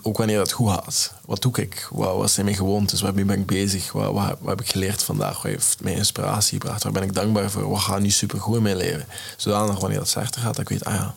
Ook, 0.01 0.17
wanneer 0.17 0.39
het 0.39 0.51
goed 0.51 0.69
gaat. 0.69 1.13
Wat 1.25 1.41
doe 1.41 1.57
ik? 1.57 1.87
Wat, 1.91 2.15
wat 2.15 2.31
zijn 2.31 2.45
mijn 2.45 2.57
gewoontes? 2.57 3.01
Waarmee 3.01 3.25
ben 3.25 3.39
ik 3.39 3.45
bezig? 3.45 3.91
Wat, 3.91 4.13
wat, 4.13 4.37
wat 4.39 4.49
heb 4.49 4.61
ik 4.61 4.69
geleerd 4.69 5.03
vandaag? 5.03 5.41
Wat 5.41 5.51
heeft 5.51 5.77
mij 5.81 5.93
inspiratie 5.93 6.59
gebracht? 6.59 6.83
Waar 6.83 6.91
ben 6.91 7.03
ik 7.03 7.13
dankbaar 7.13 7.51
voor? 7.51 7.69
Wat 7.69 7.79
gaat 7.79 7.99
nu 7.99 8.09
supergoed 8.09 8.55
in 8.55 8.61
mijn 8.61 8.75
leven? 8.75 9.05
Zodanig 9.37 9.79
wanneer 9.79 9.97
dat 9.99 10.07
slechter 10.07 10.41
gaat, 10.41 10.55
dat 10.55 10.61
ik 10.61 10.69
weet, 10.69 10.85
ah 10.85 10.93
ja, 10.93 11.15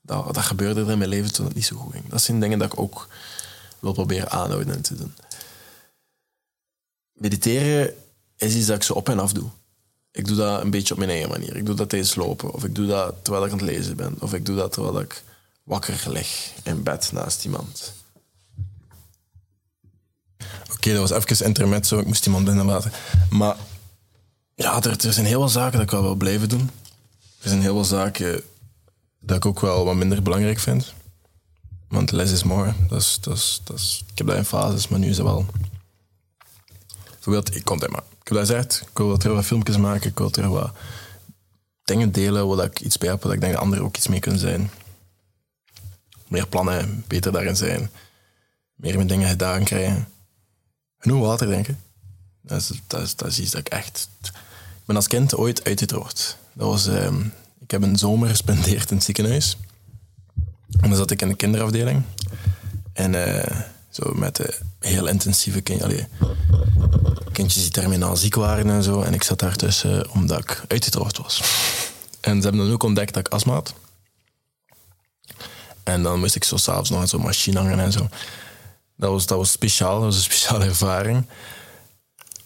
dat, 0.00 0.34
dat 0.34 0.44
gebeurde 0.44 0.80
er 0.80 0.90
in 0.90 0.98
mijn 0.98 1.10
leven 1.10 1.32
toen 1.32 1.46
het 1.46 1.54
niet 1.54 1.64
zo 1.64 1.76
goed 1.76 1.92
ging. 1.92 2.08
Dat 2.08 2.22
zijn 2.22 2.40
dingen 2.40 2.58
dat 2.58 2.72
ik 2.72 2.80
ook 2.80 3.08
wil 3.78 3.92
proberen 3.92 4.30
aanhouden 4.30 4.74
en 4.74 4.82
te 4.82 4.94
doen. 4.94 5.14
Mediteren 7.22 7.94
is 8.36 8.54
iets 8.54 8.66
dat 8.66 8.76
ik 8.76 8.82
zo 8.82 8.92
op 8.92 9.08
en 9.08 9.18
af 9.18 9.32
doe. 9.32 9.48
Ik 10.12 10.26
doe 10.26 10.36
dat 10.36 10.62
een 10.62 10.70
beetje 10.70 10.92
op 10.92 10.98
mijn 10.98 11.10
eigen 11.10 11.30
manier. 11.30 11.56
Ik 11.56 11.66
doe 11.66 11.74
dat 11.74 11.88
tijdens 11.88 12.14
lopen. 12.14 12.52
Of 12.52 12.64
ik 12.64 12.74
doe 12.74 12.86
dat 12.86 13.14
terwijl 13.22 13.44
ik 13.44 13.52
aan 13.52 13.58
het 13.58 13.66
lezen 13.66 13.96
ben. 13.96 14.16
Of 14.20 14.34
ik 14.34 14.46
doe 14.46 14.56
dat 14.56 14.72
terwijl 14.72 15.00
ik 15.00 15.22
wakker 15.62 16.04
lig 16.06 16.52
in 16.62 16.82
bed 16.82 17.10
naast 17.12 17.44
iemand. 17.44 17.92
Oké, 20.72 20.92
dat 20.92 21.08
was 21.08 21.24
even 21.24 21.46
intermezzo. 21.46 21.98
Ik 21.98 22.06
moest 22.06 22.26
iemand 22.26 22.44
binnenlaten. 22.44 22.92
Maar 23.30 23.56
ja, 24.54 24.82
er, 24.82 25.12
zijn 25.12 25.26
heel 25.26 25.40
veel 25.40 25.48
zaken 25.48 25.72
dat 25.72 25.82
ik 25.82 25.90
wel 25.90 26.02
wil 26.02 26.14
blijven 26.14 26.48
doen. 26.48 26.70
Er 27.40 27.48
zijn 27.48 27.60
heel 27.60 27.74
veel 27.74 27.84
zaken 27.84 28.42
dat 29.20 29.36
ik 29.36 29.46
ook 29.46 29.60
wel 29.60 29.84
wat 29.84 29.94
minder 29.94 30.22
belangrijk 30.22 30.58
vind. 30.58 30.92
Want 31.88 32.10
less 32.10 32.32
is 32.32 32.42
more. 32.42 32.74
Dat 32.88 33.00
is, 33.00 33.18
dat 33.20 33.36
is, 33.36 33.60
dat 33.64 34.02
ik 34.10 34.18
heb 34.18 34.26
dat 34.26 34.36
in 34.36 34.44
fases, 34.44 34.88
maar 34.88 34.98
nu 34.98 35.08
is 35.08 35.16
het 35.16 35.26
wel... 35.26 35.46
Bijvoorbeeld, 37.24 37.56
ik 37.56 37.64
content 37.64 37.92
maar. 37.92 38.02
Ik 38.02 38.28
heb 38.28 38.36
dat 38.36 38.46
gezegd. 38.46 38.80
Ik 38.90 38.98
wil 38.98 39.16
terug 39.16 39.36
wat 39.36 39.44
filmpjes 39.44 39.76
maken. 39.76 40.10
Ik 40.10 40.18
wil 40.18 40.30
terug 40.30 40.48
wat 40.48 40.72
dingen 41.84 42.12
delen 42.12 42.48
waar 42.48 42.66
ik 42.66 42.80
iets 42.80 42.98
bij 42.98 43.08
heb, 43.08 43.22
waar 43.22 43.32
ik 43.32 43.40
denk 43.40 43.52
dat 43.52 43.62
anderen 43.62 43.84
ook 43.84 43.96
iets 43.96 44.08
mee 44.08 44.20
kunnen 44.20 44.40
zijn. 44.40 44.70
Meer 46.28 46.46
plannen, 46.46 47.04
beter 47.06 47.32
daarin 47.32 47.56
zijn. 47.56 47.90
Meer 48.74 48.94
mijn 48.94 49.06
dingen 49.06 49.28
gedaan 49.28 49.64
krijgen. 49.64 50.08
Genoeg 50.98 51.26
water, 51.26 51.46
denk 51.46 51.68
ik. 51.68 51.76
Dat 52.40 52.60
is, 52.60 52.80
dat, 52.86 53.02
is, 53.02 53.16
dat 53.16 53.28
is 53.28 53.40
iets 53.40 53.50
dat 53.50 53.60
ik 53.60 53.68
echt... 53.68 54.08
Ik 54.24 54.88
ben 54.88 54.96
als 54.96 55.06
kind 55.08 55.34
ooit 55.34 55.64
uitgedroogd. 55.64 56.36
Dat 56.52 56.66
was... 56.66 56.86
ehm, 56.86 57.20
ik 57.58 57.70
heb 57.70 57.82
een 57.82 57.98
zomer 57.98 58.28
gespendeerd 58.28 58.90
in 58.90 58.96
het 58.96 59.04
ziekenhuis. 59.04 59.56
En 60.80 60.88
dan 60.88 60.96
zat 60.96 61.10
ik 61.10 61.22
in 61.22 61.28
de 61.28 61.34
kinderafdeling. 61.34 62.02
En 62.92 63.14
eh, 63.14 63.60
zo 63.92 64.12
met 64.14 64.60
heel 64.78 65.06
intensieve 65.06 65.60
kindjes 67.32 67.62
die 67.62 67.70
terminaal 67.70 68.16
ziek 68.16 68.34
waren 68.34 68.70
en 68.70 68.82
zo. 68.82 69.00
En 69.00 69.14
ik 69.14 69.22
zat 69.22 69.38
daar 69.38 69.56
tussen 69.56 70.10
omdat 70.10 70.38
ik 70.38 70.62
uitgedroogd 70.68 71.18
was. 71.18 71.42
En 72.20 72.36
ze 72.36 72.42
hebben 72.42 72.64
dan 72.64 72.72
ook 72.72 72.82
ontdekt 72.82 73.14
dat 73.14 73.26
ik 73.26 73.32
astma 73.32 73.52
had. 73.52 73.74
En 75.82 76.02
dan 76.02 76.20
moest 76.20 76.34
ik 76.34 76.44
zo 76.44 76.56
s'avonds 76.56 76.90
nog 76.90 77.00
aan 77.00 77.08
zo'n 77.08 77.22
machine 77.22 77.58
hangen 77.58 77.78
en 77.78 77.92
zo. 77.92 78.08
Dat 78.96 79.10
was, 79.10 79.26
dat 79.26 79.38
was 79.38 79.50
speciaal, 79.50 79.94
dat 79.94 80.02
was 80.02 80.16
een 80.16 80.22
speciale 80.22 80.64
ervaring. 80.64 81.26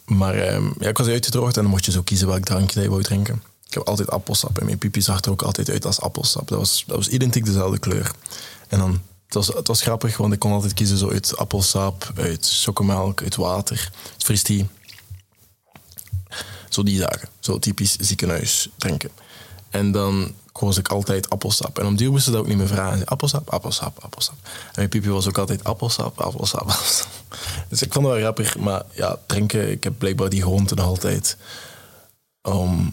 Maar 0.07 0.35
ehm, 0.35 0.71
ja, 0.79 0.89
ik 0.89 0.99
was 0.99 1.07
uitgedroogd 1.07 1.57
en 1.57 1.63
dan 1.63 1.71
mocht 1.71 1.85
je 1.85 1.91
zo 1.91 2.03
kiezen 2.03 2.27
welk 2.27 2.45
drankje 2.45 2.83
je 2.83 2.89
wou 2.89 3.03
drinken. 3.03 3.43
Ik 3.67 3.75
heb 3.75 3.83
altijd 3.83 4.11
appelsap 4.11 4.59
en 4.59 4.65
mijn 4.65 4.79
pipi 4.79 5.03
zag 5.03 5.25
er 5.25 5.31
ook 5.31 5.43
altijd 5.43 5.71
uit 5.71 5.85
als 5.85 6.01
appelsap. 6.01 6.49
Dat 6.49 6.59
was, 6.59 6.85
dat 6.87 6.97
was 6.97 7.09
identiek 7.09 7.45
dezelfde 7.45 7.79
kleur. 7.79 8.11
En 8.69 8.79
dan, 8.79 9.03
het 9.27 9.35
was, 9.35 9.47
het 9.47 9.67
was 9.67 9.83
grappig, 9.83 10.17
want 10.17 10.33
ik 10.33 10.39
kon 10.39 10.53
altijd 10.53 10.75
kiezen 10.75 10.99
zo 10.99 11.11
uit 11.11 11.37
appelsap, 11.37 12.13
uit 12.17 12.61
chocomelk, 12.63 13.23
uit 13.23 13.37
water, 13.37 13.91
uit 14.13 14.25
fristie. 14.25 14.67
Zo 16.69 16.83
die 16.83 16.99
zaken. 16.99 17.29
Zo 17.41 17.59
typisch 17.59 17.97
ziekenhuis 17.97 18.69
drinken. 18.77 19.11
En 19.71 19.93
dan 19.93 20.35
koos 20.53 20.79
ik 20.79 20.89
altijd 20.89 21.31
appelsap. 21.31 21.79
En 21.79 21.87
om 21.87 21.97
duur 21.97 22.11
moesten 22.11 22.33
ze 22.33 22.39
dat 22.39 22.41
ook 22.41 22.49
niet 22.49 22.59
meer 22.59 22.77
vragen. 22.77 23.05
Appelsap, 23.05 23.51
appelsap, 23.51 23.99
appelsap. 23.99 24.35
En 24.43 24.73
mijn 24.75 24.89
pipi 24.89 25.09
was 25.11 25.29
ook 25.29 25.39
altijd 25.39 25.65
appelsap, 25.65 26.21
appelsap, 26.21 26.61
appelsap. 26.71 27.09
Dus 27.69 27.83
ik 27.83 27.93
vond 27.93 28.05
het 28.05 28.15
wel 28.15 28.23
grappig. 28.23 28.59
Maar 28.59 28.83
ja, 28.93 29.19
drinken, 29.27 29.71
ik 29.71 29.85
heb 29.85 29.99
blijkbaar 29.99 30.29
die 30.29 30.43
gewoonte 30.43 30.75
altijd 30.75 31.37
om 32.43 32.93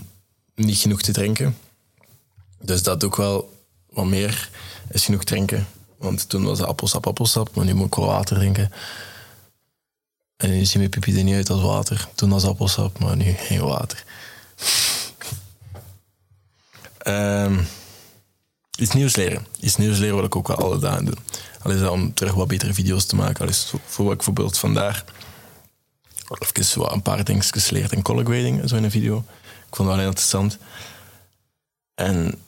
niet 0.55 0.77
genoeg 0.77 1.01
te 1.01 1.11
drinken. 1.11 1.57
Dus 2.61 2.83
dat 2.83 3.03
ik 3.03 3.15
wel 3.15 3.53
wat 3.89 4.05
meer, 4.05 4.49
is 4.89 5.05
genoeg 5.05 5.23
drinken. 5.23 5.67
Want 6.03 6.29
toen 6.29 6.43
was 6.43 6.61
appelsap, 6.61 7.07
appelsap, 7.07 7.55
maar 7.55 7.65
nu 7.65 7.73
moet 7.73 7.87
ik 7.87 7.95
wel 7.95 8.05
water 8.05 8.35
drinken. 8.35 8.71
En 10.37 10.49
nu 10.49 10.65
ziet 10.65 10.77
mijn 10.77 10.89
pipi 10.89 11.17
er 11.17 11.23
niet 11.23 11.35
uit 11.35 11.49
als 11.49 11.61
water. 11.61 12.07
Toen 12.15 12.29
was 12.29 12.45
appelsap, 12.45 12.99
maar 12.99 13.15
nu 13.15 13.31
geen 13.31 13.61
water. 13.61 14.03
um, 17.07 17.67
iets 18.77 18.93
nieuws 18.93 19.15
leren. 19.15 19.45
Iets 19.59 19.75
nieuws 19.75 19.97
leren 19.97 20.15
wil 20.15 20.25
ik 20.25 20.35
ook 20.35 20.47
wel 20.47 20.57
alle 20.57 20.79
dagen 20.79 21.05
doen. 21.05 21.17
Al 21.61 21.71
is 21.71 21.79
dat 21.79 21.91
om 21.91 22.13
terug 22.13 22.33
wat 22.33 22.47
betere 22.47 22.73
video's 22.73 23.05
te 23.05 23.15
maken. 23.15 23.41
Al 23.41 23.49
is 23.49 23.73
voor 23.85 24.03
wat 24.03 24.13
ik 24.13 24.17
bijvoorbeeld 24.17 24.57
vandaag 24.57 25.03
even 26.41 26.81
wat 26.81 26.91
een 26.91 27.01
paar 27.01 27.23
dingen 27.23 27.43
geleerd 27.43 27.91
in 27.91 28.01
color 28.01 28.25
grading, 28.25 28.69
zo 28.69 28.75
in 28.75 28.83
een 28.83 28.91
video. 28.91 29.17
Ik 29.67 29.75
vond 29.75 29.87
dat 29.87 29.87
wel 29.87 29.97
heel 29.97 30.07
interessant. 30.07 30.57
En 31.95 32.41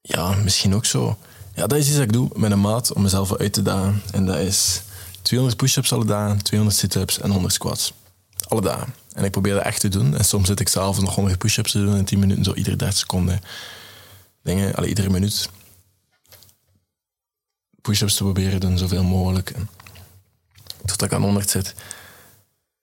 ja, 0.00 0.34
misschien 0.34 0.74
ook 0.74 0.84
zo. 0.84 1.18
Ja, 1.54 1.66
dat 1.66 1.78
is 1.78 1.86
iets 1.86 1.96
dat 1.96 2.04
ik 2.04 2.12
doe 2.12 2.30
met 2.34 2.50
een 2.50 2.60
maat 2.60 2.92
om 2.92 3.02
mezelf 3.02 3.36
uit 3.36 3.52
te 3.52 3.62
dagen. 3.62 4.02
En 4.12 4.26
dat 4.26 4.38
is 4.38 4.82
200 5.22 5.60
push-ups 5.60 5.92
alle 5.92 6.04
dagen, 6.04 6.42
200 6.42 6.80
sit-ups 6.80 7.20
en 7.20 7.30
100 7.30 7.54
squats. 7.54 7.92
Alle 8.48 8.60
dagen. 8.60 8.94
En 9.12 9.24
ik 9.24 9.30
probeer 9.30 9.54
dat 9.54 9.62
echt 9.62 9.80
te 9.80 9.88
doen. 9.88 10.16
En 10.16 10.24
soms 10.24 10.46
zit 10.46 10.60
ik 10.60 10.68
s'avonds 10.68 11.00
nog 11.00 11.14
100 11.14 11.38
push-ups 11.38 11.70
te 11.70 11.78
doen 11.78 11.96
in 11.96 12.04
10 12.04 12.18
minuten, 12.18 12.44
zo 12.44 12.54
iedere 12.54 12.76
30 12.76 12.98
seconden. 12.98 13.40
Dingen, 14.42 14.74
alle, 14.74 14.88
iedere 14.88 15.10
minuut. 15.10 15.48
Push-ups 17.80 18.14
te 18.14 18.22
proberen 18.22 18.60
doen, 18.60 18.78
zoveel 18.78 19.04
mogelijk. 19.04 19.52
Tot 20.84 21.02
ik 21.02 21.12
aan 21.12 21.22
100 21.22 21.50
zit. 21.50 21.74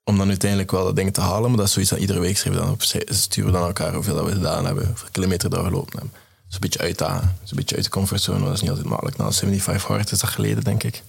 Om 0.03 0.17
dan 0.17 0.27
uiteindelijk 0.27 0.71
wel 0.71 0.83
dat 0.83 0.95
ding 0.95 1.13
te 1.13 1.21
halen. 1.21 1.49
Maar 1.49 1.57
dat 1.57 1.67
is 1.67 1.73
zoiets 1.73 1.91
dat 1.91 1.99
iedere 1.99 2.19
week 2.19 2.37
schrijven 2.37 2.61
dan 2.61 2.71
op. 2.71 2.81
Sturen 2.81 3.51
we 3.51 3.57
dan 3.57 3.67
elkaar 3.67 3.93
hoeveel 3.93 4.15
dat 4.15 4.25
we 4.25 4.31
gedaan 4.31 4.65
hebben. 4.65 4.87
Hoeveel 4.87 5.09
kilometer 5.11 5.49
dat 5.49 5.59
we 5.59 5.65
gelopen 5.65 5.99
hebben. 5.99 6.19
Een 6.53 6.59
beetje 6.59 6.79
uitdagen. 6.79 7.37
Dus 7.41 7.51
een 7.51 7.57
beetje 7.57 7.75
uit 7.75 7.83
de 7.83 7.91
comfortzone. 7.91 8.45
Dat 8.45 8.53
is 8.53 8.61
niet 8.61 8.69
altijd 8.69 8.87
makkelijk. 8.87 9.17
Na 9.17 9.31
75 9.31 9.87
hard 9.87 10.11
is 10.11 10.19
dat 10.19 10.29
geleden, 10.29 10.63
denk 10.63 10.83
ik. 10.83 11.03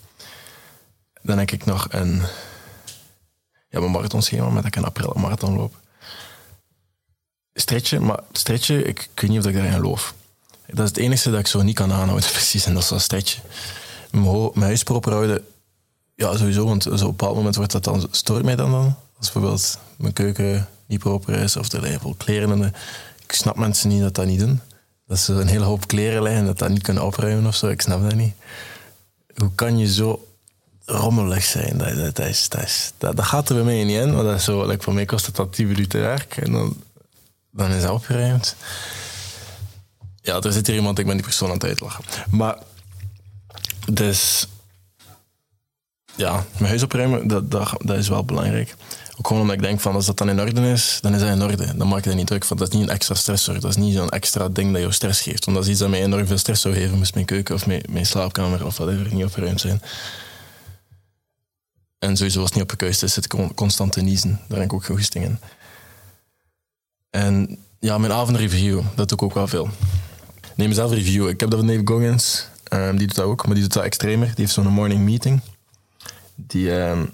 Dan 1.22 1.36
denk 1.36 1.50
ik 1.50 1.64
nog 1.64 1.86
een 1.90 2.22
ja, 3.72 3.78
mijn 3.80 3.90
marathonschema 3.90 4.44
met 4.44 4.54
dat 4.54 4.64
ik 4.64 4.76
in 4.76 4.84
april 4.84 5.12
een 5.14 5.20
marathon 5.20 5.56
loop. 5.56 5.74
Stretchen, 7.54 8.04
maar 8.04 8.20
stretchen, 8.32 8.88
ik, 8.88 9.08
weet 9.14 9.30
niet 9.30 9.38
of 9.38 9.46
ik 9.46 9.54
daarin 9.54 9.72
geloof. 9.72 10.14
Dat 10.66 10.78
is 10.78 10.88
het 10.88 10.96
enige 10.96 11.30
dat 11.30 11.40
ik 11.40 11.46
zo 11.46 11.62
niet 11.62 11.74
kan 11.74 11.92
aanhouden, 11.92 12.30
precies, 12.30 12.66
en 12.66 12.74
dat 12.74 12.82
is 12.82 12.88
dat 12.88 13.00
stretchen. 13.00 13.42
Mijn, 14.10 14.52
huis 14.54 14.82
proper 14.82 15.12
houden, 15.12 15.44
ja, 16.14 16.36
sowieso, 16.36 16.64
want 16.64 16.86
op 16.86 16.92
een 16.92 17.06
bepaald 17.06 17.36
moment 17.36 17.56
wordt 17.56 17.72
dat 17.72 17.84
dan, 17.84 18.08
stoort 18.10 18.44
mij 18.44 18.56
dan 18.56 18.70
dan. 18.70 18.96
Als 19.18 19.32
bijvoorbeeld 19.32 19.78
mijn 19.96 20.12
keuken 20.12 20.68
niet 20.86 20.98
proper 20.98 21.34
is, 21.34 21.56
of 21.56 21.72
er 21.72 21.80
liggen 21.80 22.16
kleren 22.16 22.62
in. 22.62 22.74
Ik 23.22 23.32
snap 23.32 23.56
mensen 23.56 23.88
niet 23.88 24.00
dat 24.00 24.14
dat 24.14 24.26
niet 24.26 24.40
doen. 24.40 24.60
Dat 25.06 25.18
ze 25.18 25.32
een 25.32 25.48
hele 25.48 25.64
hoop 25.64 25.86
kleren 25.86 26.22
liggen 26.22 26.40
en 26.40 26.46
dat 26.46 26.58
dat 26.58 26.68
niet 26.68 26.82
kunnen 26.82 27.04
opruimen 27.04 27.46
of 27.46 27.56
zo. 27.56 27.68
Ik 27.68 27.80
snap 27.80 28.02
dat 28.02 28.14
niet. 28.14 28.34
Hoe 29.34 29.50
kan 29.54 29.78
je 29.78 29.92
zo 29.92 30.26
rommelig 30.84 31.44
zijn. 31.44 31.78
Dat, 31.78 31.96
dat, 31.96 32.16
dat, 32.16 32.26
is, 32.26 32.48
dat, 32.48 32.62
is, 32.62 32.92
dat, 32.98 33.16
dat 33.16 33.24
gaat 33.24 33.48
er 33.48 33.54
bij 33.54 33.64
mij 33.64 33.84
niet 33.84 34.00
in. 34.00 34.12
Want 34.12 34.26
dat 34.26 34.36
is 34.36 34.44
zo, 34.44 34.66
like, 34.66 34.82
voor 34.82 34.94
mij 34.94 35.04
kost 35.04 35.26
het 35.26 35.36
dat 35.36 35.52
10 35.52 35.66
minuten 35.66 36.00
werk. 36.00 36.36
En 36.36 36.52
dan, 36.52 36.76
dan 37.50 37.70
is 37.70 37.82
dat 37.82 37.90
opgeruimd. 37.90 38.56
Ja, 40.22 40.40
er 40.40 40.52
zit 40.52 40.66
hier 40.66 40.76
iemand, 40.76 40.98
ik 40.98 41.06
ben 41.06 41.14
die 41.14 41.24
persoon 41.24 41.48
aan 41.48 41.54
het 41.54 41.64
uitlachen. 41.64 42.04
Maar, 42.30 42.58
dus... 43.90 44.46
Ja, 46.16 46.44
mijn 46.52 46.68
huis 46.68 46.82
opruimen, 46.82 47.28
dat, 47.28 47.50
dat, 47.50 47.74
dat 47.78 47.96
is 47.96 48.08
wel 48.08 48.24
belangrijk. 48.24 48.74
Ook 49.18 49.26
gewoon 49.26 49.42
omdat 49.42 49.56
ik 49.56 49.62
denk 49.62 49.80
van, 49.80 49.94
als 49.94 50.06
dat 50.06 50.18
dan 50.18 50.28
in 50.28 50.40
orde 50.40 50.70
is, 50.70 50.98
dan 51.00 51.14
is 51.14 51.20
dat 51.20 51.28
in 51.28 51.42
orde. 51.42 51.76
Dan 51.76 51.88
maak 51.88 52.04
je 52.04 52.10
er 52.10 52.16
niet 52.16 52.26
druk 52.26 52.44
van. 52.44 52.56
Dat 52.56 52.68
is 52.68 52.74
niet 52.74 52.82
een 52.82 52.94
extra 52.94 53.14
stressor. 53.14 53.60
Dat 53.60 53.70
is 53.70 53.76
niet 53.76 53.94
zo'n 53.94 54.08
extra 54.08 54.48
ding 54.48 54.72
dat 54.72 54.80
jou 54.80 54.92
stress 54.92 55.20
geeft. 55.20 55.44
Want 55.44 55.56
dat 55.56 55.66
is 55.66 55.72
iets 55.72 55.80
dat 55.80 55.90
mij 55.90 56.02
enorm 56.02 56.26
veel 56.26 56.38
stress 56.38 56.62
zou 56.62 56.74
geven. 56.74 56.98
Moest 56.98 57.14
mijn 57.14 57.26
keuken 57.26 57.54
of 57.54 57.66
mijn, 57.66 57.82
mijn 57.88 58.06
slaapkamer 58.06 58.66
of 58.66 58.76
whatever 58.76 59.14
niet 59.14 59.24
opgeruimd 59.24 59.60
zijn. 59.60 59.82
En 61.98 62.16
sowieso 62.16 62.38
was 62.38 62.48
het 62.48 62.54
niet 62.54 62.64
opgekuist, 62.64 63.00
dus 63.00 63.16
het 63.16 63.26
constant 63.54 63.92
te 63.92 64.00
niezen. 64.00 64.40
Daar 64.48 64.58
heb 64.58 64.66
ik 64.66 64.72
ook 64.72 64.84
goesting 64.84 65.24
in. 65.24 65.38
En 67.10 67.58
ja, 67.78 67.98
mijn 67.98 68.12
avondreview, 68.12 68.82
dat 68.94 69.08
doe 69.08 69.18
ik 69.18 69.24
ook 69.24 69.34
wel 69.34 69.46
veel. 69.46 69.68
Neem 70.56 70.68
mezelf 70.68 70.90
review. 70.92 71.28
Ik 71.28 71.40
heb 71.40 71.50
dat 71.50 71.58
van 71.58 71.68
Dave 71.68 71.80
Goggins, 71.84 72.46
um, 72.72 72.96
die 72.96 73.06
doet 73.06 73.16
dat 73.16 73.24
ook, 73.24 73.46
maar 73.46 73.54
die 73.54 73.62
doet 73.62 73.72
dat 73.72 73.84
extremer. 73.84 74.26
Die 74.26 74.34
heeft 74.36 74.52
zo'n 74.52 74.66
morning 74.66 75.00
meeting. 75.00 75.40
Die, 76.34 76.70
um, 76.70 77.12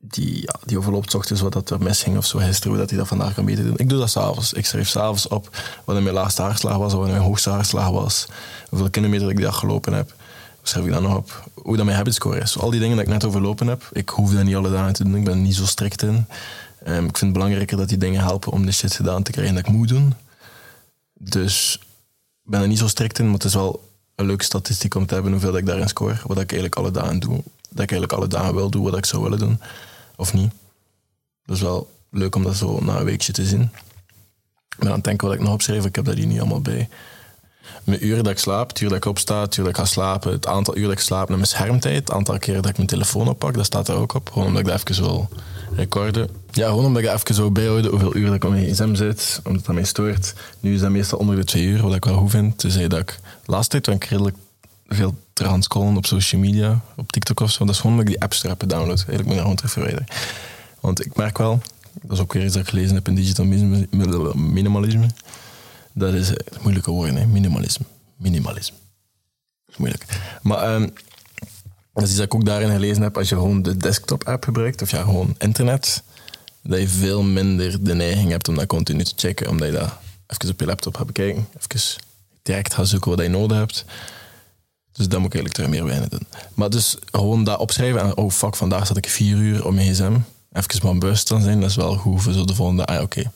die, 0.00 0.42
ja, 0.42 0.54
die 0.64 0.78
overloopt 0.78 1.14
ochtends 1.14 1.42
wat 1.42 1.52
dat 1.52 1.70
er 1.70 1.82
mis 1.82 2.02
ging 2.02 2.16
of 2.16 2.26
zo 2.26 2.38
gisteren, 2.38 2.68
hoe 2.68 2.78
dat 2.78 2.90
hij 2.90 2.98
dat 2.98 3.08
vandaag 3.08 3.34
kan 3.34 3.44
beter 3.44 3.64
doen. 3.64 3.76
Ik 3.76 3.88
doe 3.88 3.98
dat 3.98 4.10
s'avonds. 4.10 4.52
Ik 4.52 4.66
schrijf 4.66 4.88
s'avonds 4.88 5.28
op 5.28 5.56
wat 5.84 6.02
mijn 6.02 6.14
laatste 6.14 6.42
haarslag 6.42 6.76
was, 6.76 6.92
wat 6.92 7.06
mijn 7.06 7.20
hoogste 7.20 7.50
haarslag 7.50 7.90
was, 7.90 8.26
hoeveel 8.68 8.90
kilometer 8.90 9.30
ik 9.30 9.36
die 9.36 9.44
dag 9.44 9.58
gelopen 9.58 9.92
heb 9.92 10.14
schrijf 10.62 10.86
ik 10.86 10.92
dan 10.92 11.02
nog 11.02 11.16
op 11.16 11.50
hoe 11.54 11.76
dat 11.76 11.84
mijn 11.84 11.96
habitscore 11.96 12.40
is. 12.40 12.58
al 12.58 12.70
die 12.70 12.80
dingen 12.80 12.96
die 12.96 13.04
ik 13.04 13.10
net 13.10 13.24
overlopen 13.24 13.66
heb, 13.66 13.88
ik 13.92 14.08
hoef 14.08 14.32
dat 14.32 14.44
niet 14.44 14.54
alle 14.54 14.70
dagen 14.70 14.92
te 14.92 15.04
doen. 15.04 15.16
Ik 15.16 15.24
ben 15.24 15.42
niet 15.42 15.54
zo 15.54 15.66
strikt 15.66 16.02
in. 16.02 16.26
Um, 16.86 17.04
ik 17.06 17.18
vind 17.18 17.20
het 17.20 17.32
belangrijker 17.32 17.76
dat 17.76 17.88
die 17.88 17.98
dingen 17.98 18.20
helpen 18.22 18.52
om 18.52 18.66
de 18.66 18.72
shit 18.72 18.94
gedaan 18.94 19.22
te 19.22 19.30
krijgen 19.30 19.54
dat 19.54 19.66
ik 19.66 19.72
moet 19.72 19.88
doen. 19.88 20.14
Dus 21.14 21.78
ik 22.44 22.50
ben 22.50 22.60
er 22.60 22.68
niet 22.68 22.78
zo 22.78 22.88
strikt 22.88 23.18
in, 23.18 23.24
maar 23.24 23.34
het 23.34 23.44
is 23.44 23.54
wel 23.54 23.88
een 24.14 24.26
leuke 24.26 24.44
statistiek 24.44 24.94
om 24.94 25.06
te 25.06 25.14
hebben 25.14 25.32
hoeveel 25.32 25.56
ik 25.56 25.66
daarin 25.66 25.88
score. 25.88 26.16
Wat 26.26 26.40
ik 26.40 26.52
eigenlijk 26.52 26.74
alle 26.74 26.90
dagen 26.90 27.20
doe. 27.20 27.42
Dat 27.70 27.82
ik 27.82 27.90
eigenlijk 27.90 28.12
alle 28.12 28.28
dagen 28.28 28.54
wel 28.54 28.70
doe 28.70 28.90
wat 28.90 28.98
ik 28.98 29.06
zou 29.06 29.22
willen 29.22 29.38
doen. 29.38 29.60
Of 30.20 30.32
niet. 30.32 30.52
Dat 31.44 31.56
is 31.56 31.62
wel 31.62 31.90
leuk 32.10 32.34
om 32.34 32.42
dat 32.42 32.56
zo 32.56 32.80
na 32.80 32.98
een 32.98 33.04
weekje 33.04 33.32
te 33.32 33.46
zien. 33.46 33.62
Ik 34.68 34.76
ben 34.78 34.88
aan 34.88 34.94
het 34.94 35.04
denken 35.04 35.28
wat 35.28 35.36
ik 35.36 35.42
nog 35.42 35.52
opschreef. 35.52 35.84
Ik 35.84 35.94
heb 35.94 36.04
dat 36.04 36.14
hier 36.14 36.26
niet 36.26 36.38
allemaal 36.38 36.60
bij 36.60 36.88
mijn 37.84 38.06
uren 38.06 38.24
dat 38.24 38.32
ik 38.32 38.38
slaap, 38.38 38.68
het 38.68 38.78
dat 38.78 38.92
ik 38.92 39.04
opsta, 39.04 39.40
het 39.40 39.54
dat 39.54 39.68
ik 39.68 39.76
ga 39.76 39.84
slapen, 39.84 40.32
het 40.32 40.46
aantal 40.46 40.76
uur 40.76 40.82
dat 40.82 40.92
ik 40.92 40.98
slaap 40.98 41.28
mijn 41.28 41.44
schermtijd, 41.44 41.94
het 41.96 42.10
aantal 42.10 42.38
keren 42.38 42.62
dat 42.62 42.70
ik 42.70 42.76
mijn 42.76 42.88
telefoon 42.88 43.28
oppak, 43.28 43.54
dat 43.54 43.64
staat 43.64 43.88
er 43.88 43.94
ook 43.94 44.14
op. 44.14 44.30
Gewoon 44.30 44.46
omdat 44.46 44.60
ik 44.60 44.66
dat 44.68 44.88
even 44.88 45.02
wil 45.02 45.28
recorden. 45.74 46.28
Ja, 46.50 46.68
gewoon 46.68 46.84
omdat 46.84 47.02
ik 47.02 47.08
even 47.08 47.34
zo 47.34 47.50
bijhouden 47.50 47.90
hoeveel 47.90 48.16
uur 48.16 48.26
dat 48.26 48.34
ik 48.34 48.44
op 48.44 48.50
mijn 48.50 48.70
gsm 48.70 48.94
zit, 48.94 49.40
omdat 49.44 49.64
dat 49.64 49.74
mij 49.74 49.84
stoort. 49.84 50.34
Nu 50.60 50.74
is 50.74 50.80
dat 50.80 50.90
meestal 50.90 51.18
onder 51.18 51.36
de 51.36 51.44
twee 51.44 51.64
uur, 51.64 51.82
wat 51.82 51.94
ik 51.94 52.04
wel 52.04 52.16
goed 52.16 52.30
vind. 52.30 52.58
Tenzij 52.58 52.88
dat 52.88 52.98
ik... 52.98 53.18
Laatst 53.44 53.70
tijd 53.70 53.84
ben 53.84 53.94
ik 53.94 54.04
redelijk 54.04 54.36
veel 54.86 55.14
transcrollen 55.44 55.96
op 55.96 56.06
social 56.06 56.40
media, 56.40 56.80
op 56.96 57.12
TikTok 57.12 57.40
of 57.40 57.50
zo. 57.50 57.64
Dat 57.64 57.74
is 57.74 57.80
gewoon 57.80 57.96
omdat 57.96 58.08
ik 58.08 58.14
die 58.14 58.22
apps 58.22 58.42
heb 58.42 58.60
gedownload. 58.60 58.96
Eigenlijk 58.96 59.24
moet 59.24 59.34
ik 59.34 59.40
gewoon 59.40 59.56
terug 59.56 59.72
verwijderen. 59.72 60.06
Want 60.80 61.04
ik 61.06 61.16
merk 61.16 61.38
wel, 61.38 61.60
dat 62.02 62.12
is 62.12 62.20
ook 62.20 62.32
weer 62.32 62.44
iets 62.44 62.54
dat 62.54 62.62
ik 62.62 62.68
gelezen 62.68 62.94
heb 62.94 63.08
in 63.08 63.14
digital 63.14 63.44
minimalisme 64.34 65.08
dat 65.92 66.14
is 66.14 66.28
het 66.28 66.42
eh, 66.42 66.60
moeilijke 66.60 66.90
woord, 66.90 67.14
hè? 67.14 67.26
minimalisme. 67.26 67.84
Minimalisme. 68.16 68.76
Dat 69.64 69.74
is 69.74 69.76
moeilijk. 69.76 70.04
Maar 70.42 70.74
um, 70.74 70.92
dat 71.92 72.02
is 72.02 72.08
iets 72.08 72.16
dat 72.16 72.26
ik 72.26 72.34
ook 72.34 72.44
daarin 72.44 72.70
gelezen 72.70 73.02
heb. 73.02 73.16
Als 73.16 73.28
je 73.28 73.34
gewoon 73.34 73.62
de 73.62 73.76
desktop-app 73.76 74.44
gebruikt, 74.44 74.82
of 74.82 74.90
ja, 74.90 75.02
gewoon 75.02 75.34
internet, 75.38 76.02
dat 76.62 76.80
je 76.80 76.88
veel 76.88 77.22
minder 77.22 77.84
de 77.84 77.94
neiging 77.94 78.30
hebt 78.30 78.48
om 78.48 78.54
dat 78.54 78.66
continu 78.66 79.04
te 79.04 79.12
checken, 79.16 79.48
omdat 79.48 79.68
je 79.68 79.74
dat 79.74 79.92
even 80.26 80.48
op 80.52 80.60
je 80.60 80.66
laptop 80.66 80.96
gaat 80.96 81.06
bekijken, 81.06 81.48
even 81.58 82.00
direct 82.42 82.74
gaat 82.74 82.88
zoeken 82.88 83.10
wat 83.10 83.20
je 83.20 83.28
nodig 83.28 83.56
hebt. 83.56 83.84
Dus 84.92 85.08
dat 85.08 85.20
moet 85.20 85.34
ik 85.34 85.40
eigenlijk 85.40 85.54
terug 85.54 85.70
meer 85.70 85.84
weinig 85.84 86.08
doen. 86.08 86.26
Maar 86.54 86.70
dus 86.70 86.96
gewoon 87.10 87.44
dat 87.44 87.58
opschrijven 87.58 88.00
en 88.00 88.16
oh 88.16 88.30
fuck, 88.30 88.56
vandaag 88.56 88.86
zat 88.86 88.96
ik 88.96 89.08
vier 89.08 89.36
uur 89.36 89.66
op 89.66 89.72
mijn 89.72 89.92
gsm. 89.92 90.16
Even 90.52 90.80
maar 90.82 90.98
bewust 90.98 91.28
dan 91.28 91.42
zijn, 91.42 91.60
dat 91.60 91.70
is 91.70 91.76
wel 91.76 91.96
goed 91.96 92.22
voor 92.22 92.32
zo 92.32 92.44
de 92.44 92.54
volgende. 92.54 92.84
Ah, 92.84 93.02
oké 93.02 93.30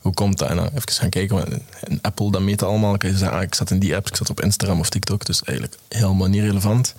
hoe 0.00 0.14
komt 0.14 0.38
dat? 0.38 0.48
En 0.48 0.56
dan 0.56 0.66
even 0.66 0.92
gaan 0.92 1.10
kijken. 1.10 1.62
En 1.80 1.98
Apple, 2.00 2.30
dat 2.30 2.40
meet 2.40 2.62
allemaal. 2.62 2.98
Dan 2.98 3.16
zeggen, 3.16 3.36
ah, 3.36 3.42
ik 3.42 3.54
zat 3.54 3.70
in 3.70 3.78
die 3.78 3.96
apps, 3.96 4.10
ik 4.10 4.16
zat 4.16 4.30
op 4.30 4.40
Instagram 4.40 4.80
of 4.80 4.88
TikTok. 4.88 5.26
Dus 5.26 5.42
eigenlijk 5.42 5.80
helemaal 5.88 6.28
niet 6.28 6.42
relevant. 6.42 6.94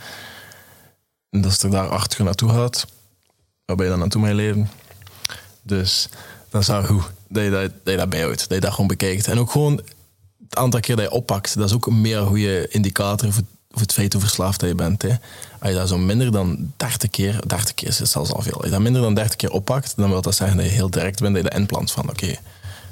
En 1.30 1.42
dat 1.42 1.52
is 1.52 1.64
er 1.64 1.70
daar 1.70 1.90
achter 1.90 2.24
naartoe 2.24 2.50
gaat, 2.50 2.88
waar 3.66 3.76
ben 3.76 3.86
je 3.86 3.92
dan 3.92 4.00
naartoe 4.00 4.22
mijn 4.22 4.36
leven? 4.36 4.70
Dus 5.62 6.10
dan 6.50 6.64
zou 6.64 6.86
goed 6.86 7.12
dat 7.28 7.44
je 7.44 7.50
dat, 7.50 7.72
dat, 7.84 7.94
je 7.94 7.98
dat. 7.98 8.38
Dat 8.38 8.48
je 8.48 8.60
dat 8.60 8.72
gewoon 8.72 8.88
bekijkt. 8.88 9.28
En 9.28 9.40
ook 9.40 9.52
gewoon 9.52 9.82
het 10.44 10.56
aantal 10.56 10.80
keer 10.80 10.96
dat 10.96 11.06
je 11.06 11.12
oppakt. 11.12 11.56
Dat 11.56 11.70
is 11.70 11.76
ook 11.76 11.86
een 11.86 12.02
meer 12.02 12.26
goede 12.26 12.68
indicator 12.68 13.34
voor 13.34 13.44
of 13.74 13.80
het 13.80 13.94
feit 13.94 14.14
hoe 14.14 14.22
verslaafd 14.22 14.62
je 14.62 14.76
bent. 14.76 15.02
Hè. 15.02 15.16
Als 15.60 15.70
je 15.70 15.76
dat 15.76 15.88
zo 15.88 15.98
minder 15.98 16.32
dan 16.32 16.72
30 16.78 17.10
keer, 17.10 17.48
30 17.48 17.74
keer 17.74 17.88
is 17.88 17.98
zelfs 17.98 18.32
al 18.32 18.42
veel, 18.42 18.54
als 18.54 18.66
je 18.66 18.72
dat 18.72 18.80
minder 18.80 19.02
dan 19.02 19.14
30 19.14 19.36
keer 19.36 19.52
oppakt, 19.52 19.94
dan 19.96 20.10
wil 20.10 20.22
dat 20.22 20.36
zeggen 20.36 20.58
dat 20.58 20.66
je 20.66 20.72
heel 20.72 20.90
direct 20.90 21.20
bent, 21.20 21.36
dat 21.36 21.44
de 21.44 21.58
inplant 21.58 21.92
van, 21.92 22.10
oké, 22.10 22.36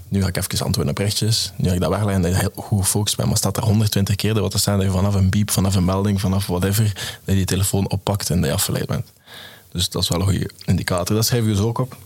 nu 0.08 0.22
ga 0.22 0.28
ik 0.28 0.38
even 0.38 0.66
antwoorden 0.66 0.90
op 0.90 0.96
berichtjes, 0.96 1.52
nu 1.56 1.68
ga 1.68 1.74
ik 1.74 1.82
dat 1.82 1.90
wegleggen, 1.90 2.22
dat 2.22 2.32
je 2.32 2.38
heel 2.38 2.52
goed 2.56 2.82
gefocust 2.82 3.16
bent. 3.16 3.28
Maar 3.28 3.38
staat 3.38 3.58
er 3.58 3.64
120 3.64 4.16
keer, 4.16 4.30
dat 4.30 4.40
wil 4.40 4.50
dat 4.50 4.62
zeggen 4.62 4.84
dat 4.84 4.94
je 4.94 5.00
vanaf 5.00 5.16
een 5.16 5.30
beep, 5.30 5.52
vanaf 5.52 5.76
een 5.76 5.86
melding, 5.86 6.20
vanaf 6.20 6.48
whatever, 6.48 6.84
dat 6.84 6.94
je 7.26 7.34
die 7.34 7.46
telefoon 7.46 7.90
oppakt 7.90 8.30
en 8.30 8.40
dat 8.40 8.50
je 8.50 8.56
afgeleid 8.56 8.88
bent. 8.88 9.06
Dus 9.72 9.90
dat 9.90 10.02
is 10.02 10.10
wel 10.10 10.20
een 10.20 10.26
goede 10.26 10.50
indicator. 10.66 11.16
Dat 11.16 11.26
schrijf 11.26 11.44
je 11.44 11.50
dus 11.50 11.60
ook 11.60 11.78
op. 11.78 11.98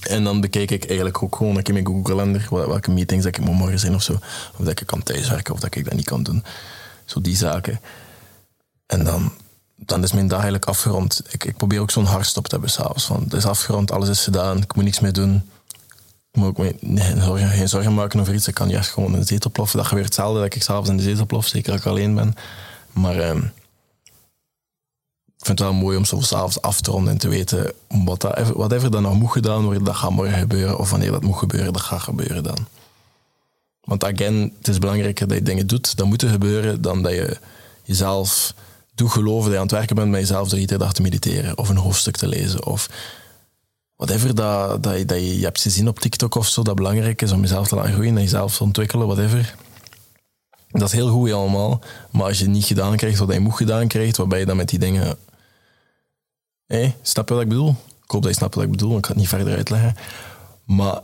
En 0.00 0.24
dan 0.24 0.40
bekijk 0.40 0.70
ik 0.70 0.84
eigenlijk 0.84 1.22
ook 1.22 1.36
gewoon 1.36 1.56
een 1.56 1.62
keer 1.62 1.74
mijn 1.74 1.86
Google 1.86 2.02
Calendar, 2.02 2.68
welke 2.68 2.90
meetings 2.90 3.24
dat 3.24 3.36
ik 3.36 3.44
moet 3.44 3.54
morgen 3.54 3.78
zijn 3.78 3.94
of 3.94 4.02
zo. 4.02 4.12
Of 4.58 4.64
dat 4.64 4.80
ik 4.80 4.86
kan 4.86 5.02
thuiswerken 5.02 5.54
of 5.54 5.60
dat 5.60 5.74
ik 5.74 5.84
dat 5.84 5.94
niet 5.94 6.04
kan 6.04 6.22
doen. 6.22 6.44
Zo 7.04 7.20
die 7.20 7.36
zaken. 7.36 7.80
En 8.86 9.04
dan, 9.04 9.32
dan 9.76 10.02
is 10.02 10.12
mijn 10.12 10.28
dag 10.28 10.38
eigenlijk 10.40 10.68
afgerond. 10.68 11.22
Ik, 11.30 11.44
ik 11.44 11.56
probeer 11.56 11.80
ook 11.80 11.90
zo'n 11.90 12.04
hardstop 12.04 12.44
te 12.44 12.50
hebben 12.50 12.70
s'avonds. 12.70 13.04
Van, 13.04 13.22
het 13.22 13.32
is 13.32 13.46
afgerond, 13.46 13.90
alles 13.90 14.08
is 14.08 14.24
gedaan, 14.24 14.62
ik 14.62 14.74
moet 14.74 14.84
niks 14.84 15.00
meer 15.00 15.12
doen. 15.12 15.34
Ik 16.30 16.40
moet 16.40 16.48
ook 16.48 16.58
me, 16.58 16.76
nee, 16.80 17.04
geen, 17.04 17.22
zorgen, 17.22 17.48
geen 17.48 17.68
zorgen 17.68 17.94
maken 17.94 18.20
over 18.20 18.34
iets. 18.34 18.48
Ik 18.48 18.54
kan 18.54 18.68
juist 18.68 18.90
gewoon 18.90 19.12
in 19.12 19.20
de 19.20 19.26
zetel 19.26 19.50
ploffen. 19.50 19.78
Dat 19.78 19.86
gebeurt 19.86 20.06
hetzelfde 20.06 20.40
dat 20.40 20.54
ik 20.54 20.62
s'avonds 20.62 20.90
in 20.90 20.96
de 20.96 21.02
zetel 21.02 21.26
plof, 21.26 21.46
zeker 21.46 21.72
als 21.72 21.80
ik 21.80 21.86
alleen 21.86 22.14
ben. 22.14 22.34
Maar 22.92 23.18
ehm, 23.18 23.38
ik 25.36 25.50
vind 25.50 25.58
het 25.58 25.68
wel 25.68 25.72
mooi 25.72 25.96
om 25.96 26.04
s'avonds 26.04 26.60
af 26.60 26.80
te 26.80 26.90
ronden 26.90 27.12
en 27.12 27.18
te 27.18 27.28
weten 27.28 27.72
wat 27.88 28.20
dat, 28.20 28.90
dat 28.92 29.00
nog 29.00 29.14
moet 29.14 29.32
gedaan 29.32 29.64
worden, 29.64 29.84
dat 29.84 29.96
gaat 29.96 30.10
morgen 30.10 30.38
gebeuren. 30.38 30.78
Of 30.78 30.90
wanneer 30.90 31.10
dat 31.10 31.22
moet 31.22 31.38
gebeuren, 31.38 31.72
dat 31.72 31.82
gaat 31.82 32.02
gebeuren 32.02 32.42
dan. 32.42 32.66
Want 33.84 34.04
again, 34.04 34.52
het 34.58 34.68
is 34.68 34.78
belangrijker 34.78 35.28
dat 35.28 35.36
je 35.36 35.42
dingen 35.42 35.66
doet, 35.66 35.96
dat 35.96 36.06
moeten 36.06 36.28
gebeuren, 36.28 36.82
dan 36.82 37.02
dat 37.02 37.12
je 37.12 37.36
jezelf 37.82 38.54
doet 38.94 39.10
geloven 39.10 39.42
dat 39.42 39.52
je 39.52 39.56
aan 39.56 39.62
het 39.62 39.72
werken 39.72 39.96
bent 39.96 40.10
met 40.10 40.20
jezelf 40.20 40.48
door 40.48 40.58
iedere 40.58 40.78
dag 40.78 40.92
te 40.92 41.02
mediteren 41.02 41.58
of 41.58 41.68
een 41.68 41.76
hoofdstuk 41.76 42.16
te 42.16 42.26
lezen 42.26 42.66
of 42.66 42.88
whatever 43.96 44.34
dat, 44.34 44.82
dat, 44.82 44.98
je, 44.98 45.04
dat 45.04 45.18
je, 45.18 45.44
hebt 45.44 45.60
gezien 45.60 45.88
op 45.88 45.98
TikTok 45.98 46.34
of 46.34 46.46
zo, 46.46 46.62
dat 46.62 46.74
belangrijk 46.74 47.22
is 47.22 47.32
om 47.32 47.40
jezelf 47.40 47.68
te 47.68 47.74
laten 47.74 47.92
groeien, 47.92 48.16
en 48.16 48.22
jezelf 48.22 48.56
te 48.56 48.62
ontwikkelen, 48.62 49.06
whatever. 49.06 49.54
Dat 50.68 50.88
is 50.88 50.92
heel 50.92 51.08
goed 51.08 51.32
allemaal, 51.32 51.80
maar 52.10 52.26
als 52.26 52.38
je 52.38 52.46
niet 52.46 52.64
gedaan 52.64 52.96
krijgt 52.96 53.18
wat 53.18 53.32
je 53.32 53.40
moet 53.40 53.56
gedaan 53.56 53.88
krijgt, 53.88 54.16
waarbij 54.16 54.38
je 54.38 54.46
dan 54.46 54.56
met 54.56 54.68
die 54.68 54.78
dingen... 54.78 55.16
Hé, 56.66 56.94
snap 57.02 57.28
je 57.28 57.34
wat 57.34 57.42
ik 57.42 57.48
bedoel? 57.48 57.76
Ik 58.04 58.10
hoop 58.10 58.22
dat 58.22 58.30
je 58.30 58.36
snapt 58.36 58.54
wat 58.54 58.64
ik 58.64 58.70
bedoel, 58.70 58.96
ik 58.96 59.06
ga 59.06 59.12
het 59.12 59.20
niet 59.20 59.28
verder 59.28 59.54
uitleggen. 59.54 59.96
Maar 60.64 61.00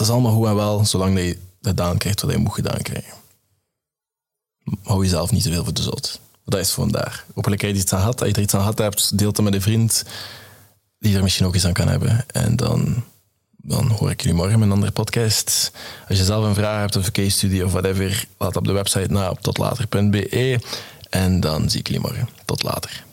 dat 0.00 0.08
is 0.08 0.14
allemaal 0.14 0.32
goed 0.32 0.46
en 0.46 0.54
wel, 0.54 0.84
zolang 0.84 1.18
je 1.18 1.38
gedaan 1.62 1.98
krijgt 1.98 2.20
wat 2.20 2.30
je 2.30 2.38
moet 2.38 2.54
gedaan 2.54 2.82
krijgen. 2.82 3.12
Hou 4.82 5.02
jezelf 5.02 5.30
niet 5.30 5.42
te 5.42 5.50
veel 5.50 5.64
voor 5.64 5.74
de 5.74 5.82
zot. 5.82 6.20
Dat 6.44 6.60
is 6.60 6.70
vandaag. 6.70 7.26
Hopelijk 7.34 7.62
heb 7.62 7.70
je 7.70 7.80
iets 7.80 7.92
aan 7.92 7.98
gehad. 7.98 8.20
Als 8.20 8.28
je 8.28 8.34
er 8.34 8.42
iets 8.42 8.54
aan 8.54 8.60
gehad 8.60 8.78
hebt, 8.78 9.18
deel 9.18 9.28
het 9.28 9.40
met 9.40 9.54
een 9.54 9.62
vriend 9.62 10.04
die 10.98 11.16
er 11.16 11.22
misschien 11.22 11.46
ook 11.46 11.54
iets 11.54 11.66
aan 11.66 11.72
kan 11.72 11.88
hebben. 11.88 12.24
En 12.26 12.56
dan, 12.56 13.04
dan 13.56 13.88
hoor 13.88 14.10
ik 14.10 14.20
jullie 14.20 14.36
morgen 14.36 14.54
in 14.54 14.62
een 14.62 14.72
andere 14.72 14.92
podcast. 14.92 15.72
Als 16.08 16.18
je 16.18 16.24
zelf 16.24 16.44
een 16.44 16.54
vraag 16.54 16.80
hebt 16.80 17.16
een 17.16 17.30
study 17.30 17.60
of 17.60 17.72
whatever, 17.72 18.26
laat 18.38 18.56
op 18.56 18.64
de 18.64 18.72
website 18.72 19.12
na 19.12 19.30
op 19.30 19.40
totlater.be. 19.40 20.60
En 21.10 21.40
dan 21.40 21.70
zie 21.70 21.80
ik 21.80 21.86
jullie 21.86 22.02
morgen. 22.02 22.28
Tot 22.44 22.62
later. 22.62 23.04